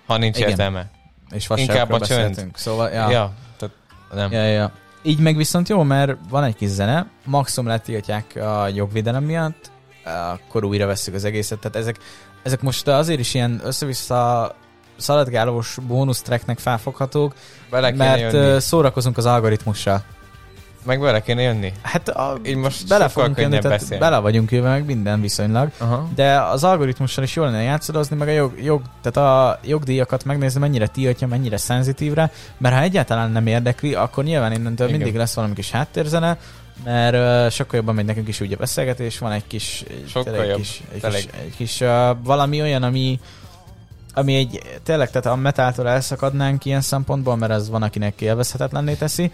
[0.05, 0.49] ha nincs Igen.
[0.49, 0.89] értelme.
[1.31, 2.47] És Inkább a csönd.
[2.53, 3.09] Szóval, ja.
[3.09, 3.33] Ja.
[3.57, 3.75] tehát
[4.13, 4.31] nem.
[4.31, 4.71] Ja, ja.
[5.01, 9.71] Így meg viszont jó, mert van egy kis zene, maximum letiltják a jogvédelem miatt,
[10.03, 11.59] akkor újra veszük az egészet.
[11.59, 11.97] Tehát ezek,
[12.43, 14.55] ezek most azért is ilyen össze-vissza
[14.97, 17.33] szaladgálós bónusz tracknek felfoghatók,
[17.69, 18.59] Bele mert jönni.
[18.59, 20.03] szórakozunk az algoritmussal.
[20.85, 21.73] Meg bele kéne jönni.
[21.81, 24.03] Hát a, Így most bele fogunk jönni, tehát beszélni.
[24.03, 26.07] bele vagyunk jövő meg minden viszonylag, Aha.
[26.15, 30.59] de az algoritmussal is jól lenne játszadozni, meg a jog, jog, tehát a jogdíjakat megnézni,
[30.59, 34.99] mennyire tiltja, mennyire szenzitívre, mert ha egyáltalán nem érdekli, akkor nyilván innentől Igen.
[34.99, 36.37] mindig lesz valami kis háttérzene,
[36.83, 37.15] mert
[37.45, 40.57] uh, sokkal jobban megy nekünk is úgy a beszélgetés, van egy kis, Sokkal tényleg jobb,
[40.57, 41.21] kis, egy tényleg.
[41.21, 43.19] kis, egy kis uh, valami olyan, ami
[44.13, 49.31] ami egy, tényleg, tehát a metáltól elszakadnánk ilyen szempontból, mert ez van, akinek élvezhetetlenné teszi,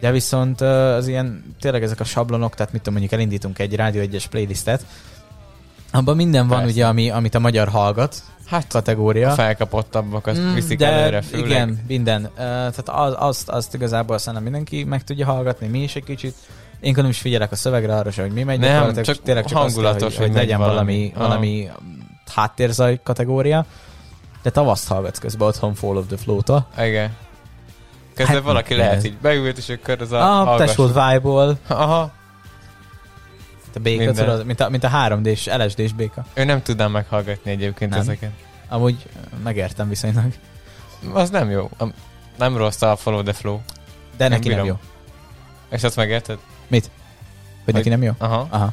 [0.00, 3.74] de viszont ö, az ilyen, tényleg ezek a sablonok, tehát mit tudom, mondjuk elindítunk egy
[3.74, 4.86] Rádió 1-es playlistet,
[5.92, 6.72] abban minden van Persze.
[6.72, 9.30] ugye, ami, amit a magyar hallgat, Hát kategória.
[9.30, 11.46] a felkapottabbakat Mm, viszik de előre, főleg.
[11.46, 12.22] igen, minden.
[12.22, 16.34] Uh, tehát az, azt, azt igazából szerintem mindenki meg tudja hallgatni, mi is egy kicsit.
[16.80, 19.58] Én nem is figyelek a szövegre arra, hogy mi megy, Nem, gyakorlatilag csak tényleg csak
[19.58, 21.68] hangulatos, azt kell, hogy, hogy legyen valami, valami.
[22.34, 23.64] háttérzaj kategória.
[24.42, 26.66] De tavaszt hallgatsz közben otthon Fall of the Flow-tól.
[26.78, 27.16] Igen.
[28.14, 30.58] Közben Hát, valaki mi lehet így beült, és akkor az a A ah.
[30.58, 32.00] Tesód Vibe-ból, Aha.
[33.74, 34.24] a béka, Minden.
[34.24, 36.24] tudod, mint a, mint a 3D-s, LSD-s béka.
[36.34, 38.00] Ő nem tudnám meghallgatni egyébként Nem.
[38.00, 38.30] ezeket.
[38.68, 38.96] Amúgy
[39.42, 40.32] megértem viszonylag.
[41.12, 41.70] Az nem jó.
[42.38, 43.58] Nem rossz a follow the flow.
[44.16, 44.66] De Nem neki nem bírom.
[44.66, 44.88] jó.
[45.76, 46.38] És azt megérted?
[47.64, 48.12] Hogy neki nem jó?
[48.18, 48.46] Aha.
[48.50, 48.72] Aha.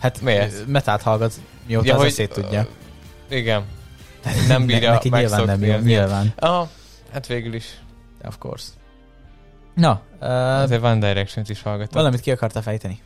[0.00, 0.66] Hát Miért?
[0.66, 1.32] metát hallgat,
[1.66, 2.66] mióta az eszét tudja.
[3.28, 3.64] ö, Igen.
[4.48, 6.32] Nem bírja Neki nyilván nem jó, az nyilván.
[6.36, 6.68] Aha.
[7.12, 7.64] Hát végül is.
[8.24, 8.66] Of course.
[9.74, 10.28] Na, uh,
[10.60, 11.92] Azért One Direction-t is hallgatom.
[11.92, 13.00] valamit ki akarta fejteni?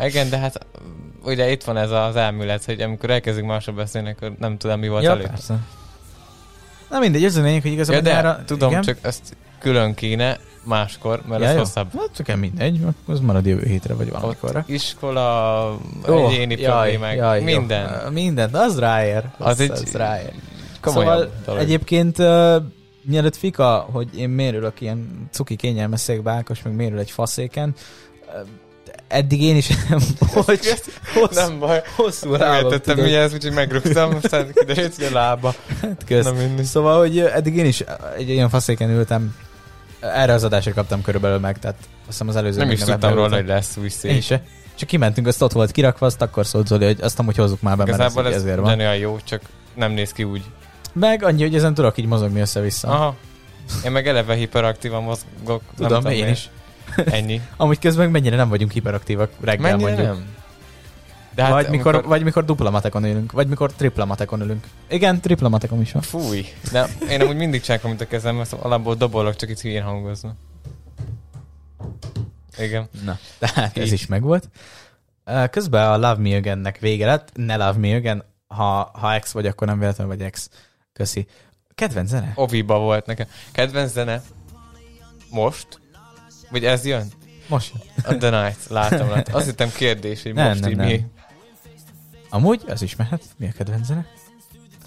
[0.00, 0.66] Igen, de hát
[1.22, 4.88] ugye itt van ez az elmélet, hogy amikor elkezdünk másra beszélni, akkor nem tudom, mi
[4.88, 5.26] volt ja, előtt.
[5.26, 5.58] persze.
[6.90, 8.44] Na mindegy, ez a lényeg, hogy Ja, igazából de nyára...
[8.44, 8.82] tudom, igen?
[8.82, 11.58] csak ezt külön kéne máskor, mert Ja, ez jó.
[11.58, 11.88] hosszabb.
[11.98, 14.64] Hát csak mindegy, az marad jövő hétre, vagy valamikorra.
[14.66, 15.78] Iskola,
[16.08, 18.00] Ó, egyéni problémák, minden.
[18.04, 18.10] Jó.
[18.10, 19.22] Minden, az ráér.
[19.38, 20.32] Az, Az egy az ráér.
[20.82, 21.60] Szóval dolog.
[21.60, 22.56] egyébként uh,
[23.02, 27.74] mielőtt fika, hogy én mérülök ilyen cuki kényelmes székbe, Ákos meg mérül egy faszéken,
[28.26, 28.32] uh,
[29.08, 29.68] eddig én is
[30.34, 30.68] bocs,
[31.14, 31.82] hossz, Nem baj.
[31.96, 33.10] hosszú Nem lábam, értettem, tudod.
[33.10, 35.54] mi ez, úgyhogy megrúgtam, aztán kiderült, hogy a lába.
[35.80, 36.24] Hát kösz.
[36.24, 36.62] Na.
[36.62, 37.84] Szóval, hogy eddig én is
[38.16, 39.34] egy ilyen faszéken ültem,
[40.00, 43.36] erre az adásra kaptam körülbelül meg, tehát azt hiszem az előző Nem is tudtam róla,
[43.36, 44.22] hogy lesz új Én szék.
[44.22, 44.42] se.
[44.74, 47.76] Csak kimentünk, azt ott volt kirakva, azt akkor szólt Zoli, hogy azt amúgy hozzuk már
[47.76, 48.64] be, mert ez, Igazából ez ezért van.
[48.64, 49.40] ugyanolyan jó, csak
[49.74, 50.42] nem néz ki úgy.
[50.92, 52.88] Meg annyi, hogy ezen tudok így mozogni össze-vissza.
[52.88, 53.14] Aha.
[53.84, 55.62] Én meg eleve hiperaktívan mozgok.
[55.76, 56.30] nem Tudom, én miért.
[56.30, 56.50] is.
[57.04, 57.40] Ennyi.
[57.56, 60.06] Amúgy közben mennyire nem vagyunk hiperaktívak reggel Mennyire mondjuk.
[60.06, 60.26] nem?
[61.38, 62.10] De hát vagy, mikor, amikor...
[62.10, 64.66] vagy mikor dupla matekon ülünk, vagy mikor tripla matekon ülünk.
[64.88, 66.02] Igen, tripla matekom is van.
[66.02, 66.46] Fúj.
[66.72, 70.34] De én amúgy mindig csinálom, mint a kezem, mert alapból dobolok, csak itt hülyén hangozva.
[72.56, 72.88] Igen.
[73.04, 74.48] Na, tehát ez is megvolt.
[75.50, 77.30] Közben a Love Me Again-nek vége lett.
[77.34, 80.50] Ne Love Me Again, ha, ha ex vagy, akkor nem véletlenül vagy ex.
[80.92, 81.26] Köszi.
[81.74, 82.32] Kedvenc zene?
[82.34, 83.26] Oviba volt nekem.
[83.52, 84.22] Kedvenc zene.
[85.30, 85.80] Most?
[86.50, 87.06] Vagy ez jön?
[87.48, 87.72] Most.
[88.04, 88.68] A The Night.
[88.68, 89.34] Látom, látom.
[89.34, 90.86] Azt hittem kérdés, hogy Nem, most nem, így nem.
[90.86, 91.04] mi.
[92.30, 93.22] Amúgy, az is mehet.
[93.36, 94.06] Mi a kedvenc zene?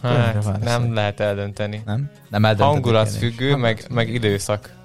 [0.02, 1.82] Hát, nem lehet eldönteni.
[1.86, 2.10] Nem?
[2.30, 4.80] Nem eldönteni Hangulat függő, meg, meg időszak.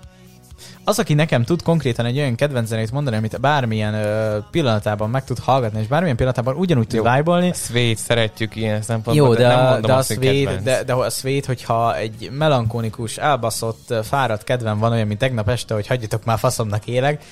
[0.84, 5.24] Az, aki nekem tud konkrétan egy olyan kedvenc zenét mondani, amit bármilyen ö, pillanatában meg
[5.24, 9.58] tud hallgatni, és bármilyen pillanatában ugyanúgy tud vibe Sweet szeretjük ilyen szempontból, Jó, de, nem
[9.58, 10.62] a, mondom de, a kedvenc.
[10.62, 15.74] de, de a Sweet, hogyha egy melankonikus, elbaszott, fáradt kedven van olyan, mint tegnap este,
[15.74, 17.24] hogy hagyjatok már faszomnak élek,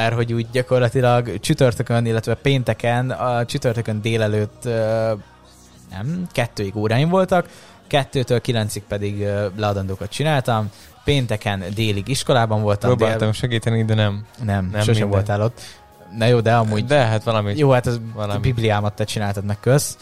[0.00, 4.64] mert hogy úgy gyakorlatilag csütörtökön, illetve pénteken, a csütörtökön délelőtt
[5.90, 7.48] nem, kettőig óráim voltak,
[7.86, 10.70] kettőtől kilencig pedig leadandókat csináltam,
[11.04, 14.24] pénteken délig iskolában voltam, Próbáltam segíteni, de nem.
[14.36, 15.08] dél, nem, nem sosem minden.
[15.08, 15.60] voltál ott.
[16.16, 17.56] Na jó, de amúgy De hát valami.
[17.56, 18.40] jó, hát az valami.
[18.40, 19.96] Bibliámat te csináltad meg kösz.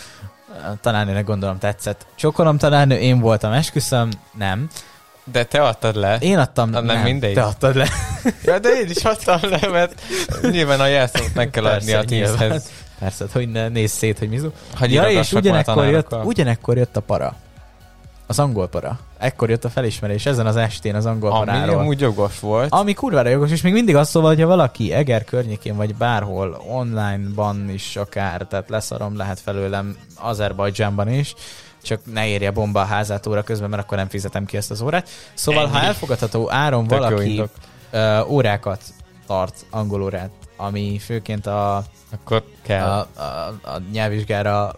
[0.80, 2.06] Tanárnőnek gondolom tetszett.
[2.14, 4.08] Csokolom tanárnő, én voltam, esküszöm,
[4.38, 4.68] nem.
[5.33, 6.17] De te adtad le.
[6.21, 7.35] Én adtam, Ah, nem mindegy.
[7.35, 7.87] Te adtad le.
[8.45, 10.01] Ja, de én is adtam le, mert
[10.51, 12.71] nyilván a jelszót meg kell adni Persze, a tízhez.
[12.99, 14.49] Persze, hogy ne nézz szét, hogy mizu.
[14.79, 17.35] Hogy Ja, és ugyanekkor jött, ugyanekkor jött a para.
[18.27, 18.99] Az angol para.
[19.19, 21.79] Ekkor jött a felismerés ezen az estén az angol Ami paráról.
[21.79, 22.73] amúgy jogos volt.
[22.73, 27.71] Ami kurvára jogos, és még mindig azt szóval, hogyha valaki Eger környékén, vagy bárhol, online-ban
[27.71, 31.35] is akár, tehát leszarom lehet felőlem Azerbajdzsánban is,
[31.88, 34.81] csak ne érje bomba a házát óra közben, mert akkor nem fizetem ki ezt az
[34.81, 35.09] órát.
[35.35, 35.72] Szóval, Ennyi.
[35.72, 37.42] ha elfogadható áron Tök valaki
[37.90, 38.83] ö, órákat
[39.27, 42.88] tart, angol órát, ami főként a, Akkor kell.
[42.88, 43.22] a, a,
[43.62, 44.74] a nyelvvizsgára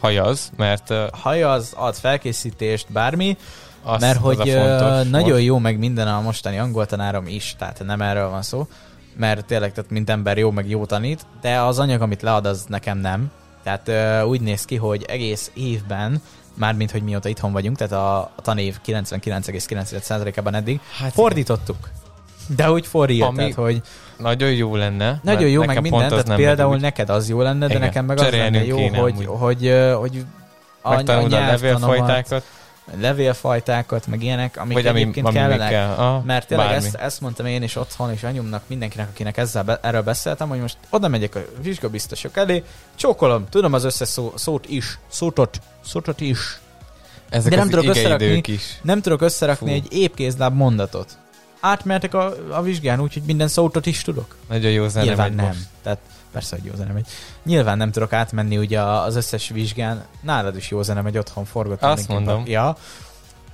[0.00, 3.36] Hajaz, mert uh, hajaz, ad felkészítést, bármi,
[3.82, 5.44] az, mert az hogy a ö, fontos nagyon most.
[5.44, 8.66] jó meg minden a mostani angol tanárom is, tehát nem erről van szó,
[9.16, 12.64] mert tényleg, tehát mint ember jó, meg jó tanít, de az anyag, amit lead, az
[12.68, 13.30] nekem nem.
[13.66, 16.22] Tehát ö, úgy néz ki, hogy egész évben,
[16.54, 21.88] mármint, hogy mióta itthon vagyunk, tehát a, a tanév 99,9%-ában eddig, Hát fordítottuk.
[22.56, 23.82] De úgy fordít, Ami tehát, hogy
[24.18, 25.20] Nagyon jó lenne.
[25.22, 26.80] nagyon jó, meg minden, tehát például úgy.
[26.80, 29.92] neked az jó lenne, de Igen, nekem meg az lenne jó, kéne hogy, hogy, ö,
[29.92, 30.24] hogy
[30.82, 32.44] a, a Megtanulod a nyelvtanomat,
[32.94, 35.70] levélfajtákat, meg ilyenek, amik vagy egyébként ami kellenek.
[35.70, 35.90] kell.
[35.90, 36.86] Ah, Mert tényleg bármi.
[36.86, 40.60] ezt, ezt mondtam én is otthon, és anyumnak, mindenkinek, akinek ezzel be, erről beszéltem, hogy
[40.60, 46.20] most oda megyek a vizsgabiztosok elé, csókolom, tudom az összes szó, szót is, szótot, szótot
[46.20, 46.38] is.
[47.28, 48.42] Ezek de nem tudok összerakni.
[48.46, 48.78] is.
[48.82, 49.74] Nem tudok összerakni Fú.
[49.74, 51.18] egy épkézláb mondatot.
[51.60, 54.36] Átmertek a, a vizsgán, úgyhogy minden szótot is tudok.
[54.48, 55.46] Nagyon jó zene Nyilván nem.
[55.46, 55.58] most.
[55.82, 55.98] Tehát
[56.36, 57.06] persze, hogy jó zene megy.
[57.44, 60.04] Nyilván nem tudok átmenni ugye az összes vizsgán.
[60.20, 61.90] Nálad is jó zene megy, otthon forgatom.
[61.90, 62.42] Azt mondom.
[62.46, 62.76] Ja.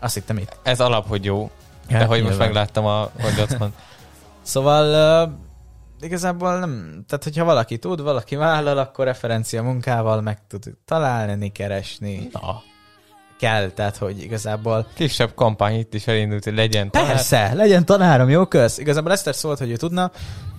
[0.01, 0.57] Azt hittem itt.
[0.63, 1.51] Ez alap, hogy jó.
[1.89, 2.47] De Ja, hogy most nyilván.
[2.47, 3.73] megláttam, a, hogy ott van.
[4.43, 5.33] Szóval uh,
[6.01, 12.29] igazából nem, tehát hogyha valaki tud, valaki vállal, akkor referencia munkával meg tud találni, keresni.
[12.33, 12.63] Na.
[13.39, 17.09] Kell, tehát hogy igazából Kisebb kampány itt is elindult, hogy legyen tanár.
[17.09, 18.79] Persze, legyen tanárom, jó kösz.
[18.79, 20.11] Igazából Eszter szólt, hogy ő tudna,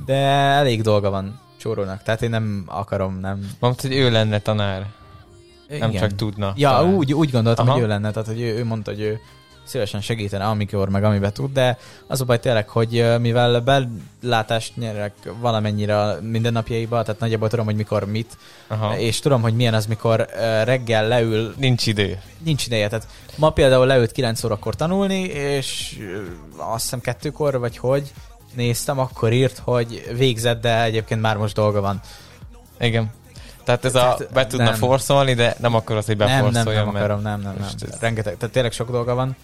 [0.05, 0.15] de
[0.59, 2.03] elég dolga van csórónak.
[2.03, 3.49] Tehát én nem akarom, nem...
[3.59, 4.85] Mondta, hogy ő lenne tanár.
[5.67, 6.01] Nem Igen.
[6.01, 6.53] csak tudna.
[6.55, 6.93] Ja, talán.
[6.93, 7.75] úgy, úgy gondoltam, Aha.
[7.75, 9.19] hogy ő lenne, tehát hogy ő, ő mondta, hogy ő
[9.63, 13.63] szívesen segítene, amikor meg amiben tud, de az a baj tényleg, hogy mivel
[14.21, 18.97] belátást nyerek valamennyire a mindennapjaiba, tehát nagyjából tudom, hogy mikor mit, Aha.
[18.97, 20.27] és tudom, hogy milyen az, mikor
[20.63, 22.19] reggel leül, Nincs idő.
[22.43, 25.99] nincs ideje, tehát ma például leült 9 órakor tanulni, és
[26.57, 28.11] azt hiszem kettőkor, vagy hogy
[28.55, 31.99] néztem, akkor írt, hogy végzett, de egyébként már most dolga van.
[32.79, 33.11] Igen.
[33.63, 34.73] Tehát ez Tehát a be tudna nem.
[34.73, 37.69] forszolni, de nem akarod, hogy Nem, nem, beforszoljon, nem mert akarom, nem, nem, nem.
[37.89, 39.35] ez- Rengeteg, tehát tényleg sok dolga van.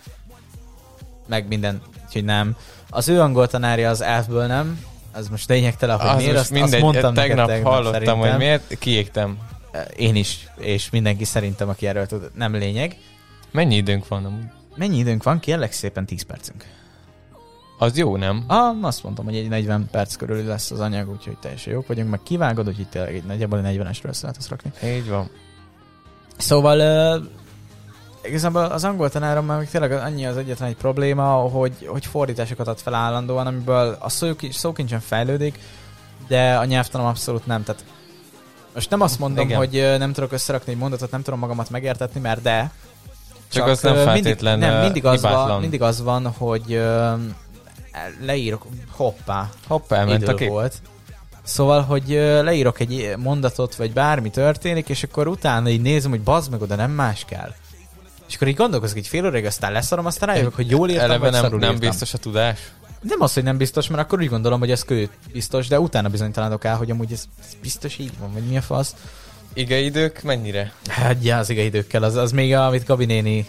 [1.28, 2.56] Meg minden, úgyhogy nem.
[2.90, 6.74] Az ő angol tanárja az elfből nem, az most lényegtelen, hogy az miért, azt, mindegy,
[6.74, 8.18] azt mondtam tegnap, neked tegnap hallottam, szerintem.
[8.30, 9.38] hogy miért, kiégtem.
[9.96, 12.98] Én is, és mindenki szerintem, aki erről tud, nem lényeg.
[13.52, 14.44] Mennyi időnk van amúgy?
[14.76, 15.40] Mennyi időnk van?
[15.40, 16.66] Kérlek szépen 10 percünk.
[17.82, 18.44] Az jó, nem?
[18.48, 22.10] Ah, azt mondtam, hogy egy 40 perc körül lesz az anyag, úgyhogy teljesen jók vagyunk,
[22.10, 24.72] meg kivágod, úgyhogy tényleg egy nagyjából egy 40-esről össze lehet azt rakni.
[24.84, 25.30] Így van.
[26.38, 27.26] Szóval uh,
[28.24, 32.68] igazából az angol tanárom már még tényleg annyi az egyetlen egy probléma, hogy, hogy fordításokat
[32.68, 35.60] ad fel állandóan, amiből a szók- szókincsen fejlődik,
[36.28, 37.64] de a nyelvtanom abszolút nem.
[37.64, 37.84] Tehát
[38.74, 39.58] most nem azt mondom, Igen.
[39.58, 42.72] hogy nem tudok összerakni egy mondatot, nem tudom magamat megértetni, mert de.
[43.52, 46.82] Csak az nem feltétlen, mindig, nem, mindig, az van, mindig az van, hogy
[48.26, 50.50] leírok, hoppá, Hopp, elment a kép.
[50.50, 50.82] volt.
[51.44, 52.08] Szóval, hogy
[52.44, 56.76] leírok egy mondatot, vagy bármi történik, és akkor utána így nézem, hogy bazd meg, oda
[56.76, 57.54] nem más kell.
[58.28, 61.20] És akkor így gondolkozok egy fél óráig, aztán leszarom, aztán rájövök, hogy jól írtam, Eleve
[61.20, 61.90] vagy nem, szarul nem írtam.
[61.90, 62.60] biztos a tudás.
[63.02, 66.10] Nem az, hogy nem biztos, mert akkor úgy gondolom, hogy ez kő biztos, de utána
[66.10, 68.96] bizonytalanodok el, hogy amúgy ez, ez biztos így van, vagy mi a fasz.
[69.54, 70.74] Igeidők mennyire?
[70.88, 73.46] Hát, ja, az időkkel, az, az még, amit Gabi néni,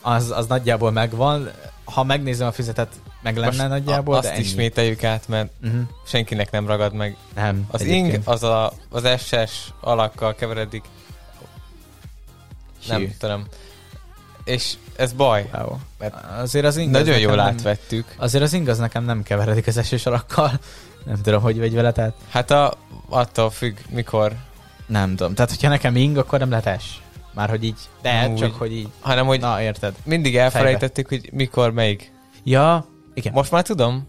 [0.00, 1.50] az, az nagyjából megvan.
[1.92, 4.44] Ha megnézem a füzetet, meg lenne Most nagyjából, a, de azt ennyi.
[4.46, 5.80] ismételjük át, mert Uh-huh.
[6.06, 7.16] senkinek nem ragad meg.
[7.34, 8.12] Nem, Az egyébként.
[8.14, 10.84] ing az a, az SS alakkal keveredik.
[12.88, 13.10] Nem Hű.
[13.18, 13.46] tudom.
[14.44, 15.48] És ez baj.
[15.54, 15.76] Wow.
[15.98, 18.14] Mert Azért az ingaz Nagyon jól nekem nem- átvettük.
[18.18, 20.50] Azért az ingaz nekem nem keveredik az esősarakkal.
[21.04, 22.76] Nem tudom, hogy vagy vele, tehát Hát a,
[23.08, 24.32] attól függ, mikor.
[24.86, 25.34] nem tudom.
[25.34, 27.02] Tehát, hogyha nekem ing, akkor nem lehet es.
[27.38, 28.36] Már hogy így, de Úgy.
[28.36, 29.94] csak hogy így, Hanem, hogy na érted.
[30.04, 32.12] mindig elfelejtettük, hogy mikor, melyik.
[32.44, 33.32] Ja, igen.
[33.32, 34.06] Most már tudom,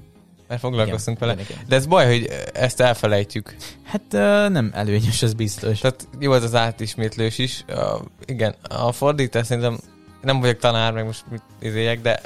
[0.48, 1.42] mert foglalkoztunk igen, vele.
[1.42, 1.70] igen, igen.
[1.70, 3.56] De ez baj, hogy ezt elfelejtjük.
[3.84, 4.02] Hát
[4.52, 5.80] nem előnyös, ez biztos.
[5.80, 7.66] Tehát jó az az átismétlős is.
[7.68, 7.76] Uh,
[8.26, 9.80] igen, a fordítás szerintem
[10.22, 12.22] nem vagyok tanár, meg most mit izéljek, de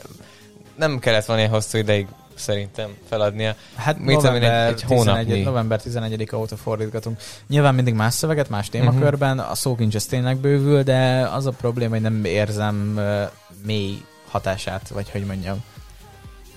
[0.75, 3.55] nem kellett volna ilyen hosszú ideig szerintem feladnia.
[3.75, 5.23] Hát mit november, egy- egy hónapnyi.
[5.23, 7.19] 11, november 11 óta fordítgatunk.
[7.47, 11.91] Nyilván mindig más szöveget, más témakörben, a szókincs ez tényleg bővül, de az a probléma,
[11.93, 13.23] hogy nem érzem ö,
[13.65, 15.63] mély hatását, vagy hogy mondjam.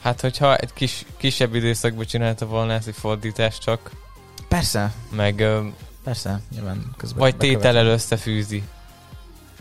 [0.01, 3.91] Hát, hogyha egy kis, kisebb időszakban csinálta volna ezt, egy fordítást csak,
[4.49, 5.61] Persze, meg ö,
[6.05, 7.19] persze, nyilván közben.
[7.19, 8.63] vagy tétellel összefűzi.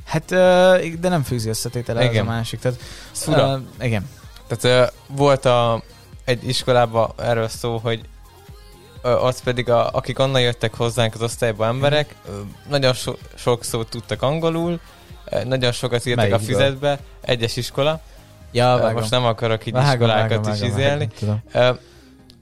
[0.05, 2.25] Hát, ö, de nem fűzi összetétele az a Igen.
[2.25, 2.59] másik.
[2.59, 2.79] Tehát,
[3.11, 3.61] Ez fura.
[3.79, 4.09] ö, igen.
[4.47, 5.83] Tehát ö, volt a,
[6.25, 8.01] egy iskolában erről szó, hogy
[9.01, 12.31] az pedig, a, akik onnan jöttek hozzánk az osztályba emberek, ö,
[12.69, 14.79] nagyon so, sok szót tudtak angolul,
[15.43, 16.55] nagyon sokat írtak a Melyikből?
[16.55, 18.01] füzetbe, egyes iskola.
[18.51, 18.93] Ja, vágom.
[18.93, 21.09] Most nem akarok így Vágom, iskolákat vágom, is vágom, izélni.
[21.19, 21.41] vágom.
[21.47, 21.51] Ö,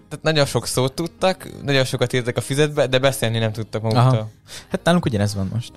[0.09, 4.07] Tehát nagyon sok szót tudtak, nagyon sokat írtak a füzetbe, de beszélni nem tudtak maguktól.
[4.07, 4.29] Aha.
[4.69, 5.71] Hát nálunk ugyanez van most.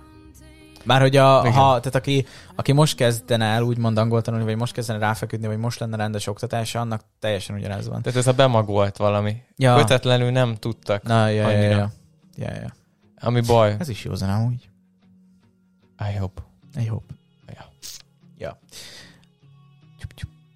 [0.86, 1.52] Bár hogy a, Igen.
[1.52, 5.58] ha, tehát aki, aki most kezdene el úgymond angol tanulni, vagy most kezdene ráfeküdni, vagy
[5.58, 8.02] most lenne rendes oktatása, annak teljesen ugyanez van.
[8.02, 9.42] Tehát ez a bemagolt valami.
[9.56, 9.76] Ja.
[9.76, 11.76] Kötetlenül nem tudtak, Na, ja, ja, Annyira.
[11.76, 11.90] ja.
[12.36, 12.72] ja, ja.
[13.20, 13.76] ami baj.
[13.78, 14.70] Ez is jó zene amúgy.
[16.12, 16.42] I hope.
[16.78, 17.14] I hope.
[17.54, 17.68] Ja.
[18.38, 18.58] Ja.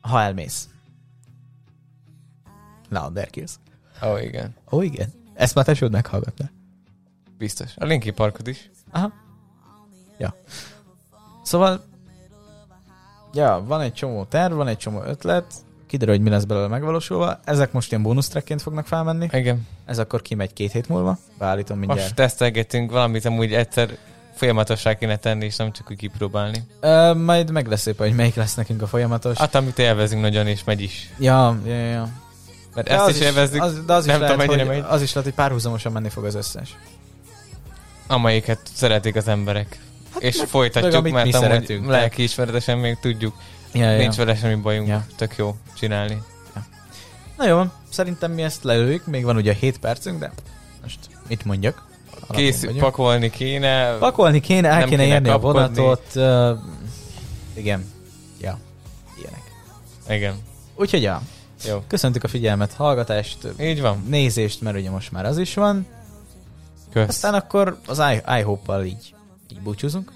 [0.01, 0.69] Ha elmész.
[2.89, 3.53] Na, there kills.
[4.03, 4.55] Ó, oh, igen.
[4.71, 5.13] Ó, igen.
[5.35, 6.51] Ezt már tesód meghallgatná.
[7.39, 7.73] Biztos.
[7.77, 8.71] A Linkin Parkot is.
[8.91, 9.13] Aha.
[10.21, 10.35] Ja.
[11.43, 11.85] Szóval,
[13.33, 15.45] ja, van egy csomó terv, van egy csomó ötlet,
[15.87, 17.41] kiderül, hogy mi lesz belőle megvalósulva.
[17.45, 19.29] Ezek most ilyen bónusztrekként fognak felmenni.
[19.33, 19.67] Igen.
[19.87, 21.19] Ez akkor kimegy két hét múlva.
[21.39, 22.03] Beállítom mindjárt.
[22.03, 23.97] Most tesztelgetünk valamit, amúgy egyszer
[24.35, 26.65] folyamatossá kéne tenni, és nem csak úgy kipróbálni.
[26.81, 29.39] Ö, majd meg lesz szépen, hogy melyik lesz nekünk a folyamatos.
[29.39, 31.13] Hát, amit élvezünk nagyon, és megy is.
[31.19, 32.09] Ja, ja, ja.
[32.75, 34.83] Mert De ezt az is élvezzük, Az, de az is, nem lehet, tudom, mennyire hogy,
[34.83, 34.93] megy.
[34.93, 36.77] az is lehet, hogy párhuzamosan menni fog az összes.
[38.07, 39.81] amelyiket szeretik az emberek.
[40.21, 43.35] És folytatjuk, meg mert mi amúgy lelkiismeretesen még tudjuk.
[43.73, 44.89] Ja, Nincs vele semmi bajunk.
[44.89, 45.07] Ja.
[45.17, 46.23] Tök jó csinálni.
[47.37, 50.33] Na jó, szerintem mi ezt lelőjük, még van ugye 7 percünk, de
[50.83, 50.99] most
[51.29, 51.87] mit mondjak?
[52.29, 52.81] Kész, vagyunk.
[52.81, 53.97] pakolni kéne.
[53.99, 56.03] Pakolni kéne, el kéne kéne érni a vonatot.
[56.15, 56.59] Uh,
[57.55, 57.93] igen.
[58.41, 58.59] Ja.
[59.19, 59.43] Ilyenek.
[60.09, 60.35] Igen.
[60.75, 61.23] Úgyhogy ja,
[61.69, 61.83] Jó.
[61.87, 64.05] köszöntük a figyelmet, hallgatást, Így van.
[64.09, 65.87] nézést, mert ugye most már az is van.
[66.93, 67.09] Kösz.
[67.09, 69.15] Aztán akkor az I- iHope-val így,
[69.53, 70.13] így búcsúzunk.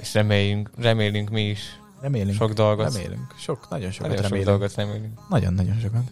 [0.00, 1.60] És reméljünk, remélünk mi is.
[2.00, 2.36] Remélünk.
[2.36, 2.92] Sok dolgot.
[2.94, 3.34] Remélünk.
[3.38, 4.50] Sok, nagyon sokat Nagyon sok remélünk.
[4.58, 5.18] dolgot remélünk.
[5.28, 6.02] Nagyon-nagyon sokat.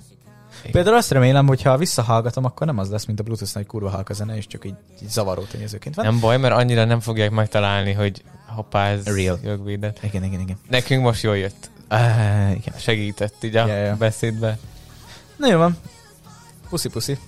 [0.60, 0.72] Igen.
[0.72, 3.88] Például azt remélem, hogy ha visszahallgatom, akkor nem az lesz, mint a Bluetooth nagy kurva
[3.90, 6.04] halk a zene, és csak így, így zavaró tényezőként van.
[6.04, 9.38] Nem baj, mert annyira nem fogják megtalálni, hogy hoppá, ez Real.
[9.44, 10.02] jogvédett.
[10.02, 10.58] Igen, igen, igen.
[10.68, 11.70] Nekünk most jól jött.
[11.90, 12.74] Uh, igen.
[12.78, 13.96] Segített így a Ja, ja.
[13.96, 14.58] beszédbe.
[15.36, 15.76] Na jó van.
[16.68, 17.18] Puszi, puszi.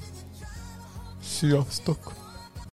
[1.25, 2.13] Sziasztok!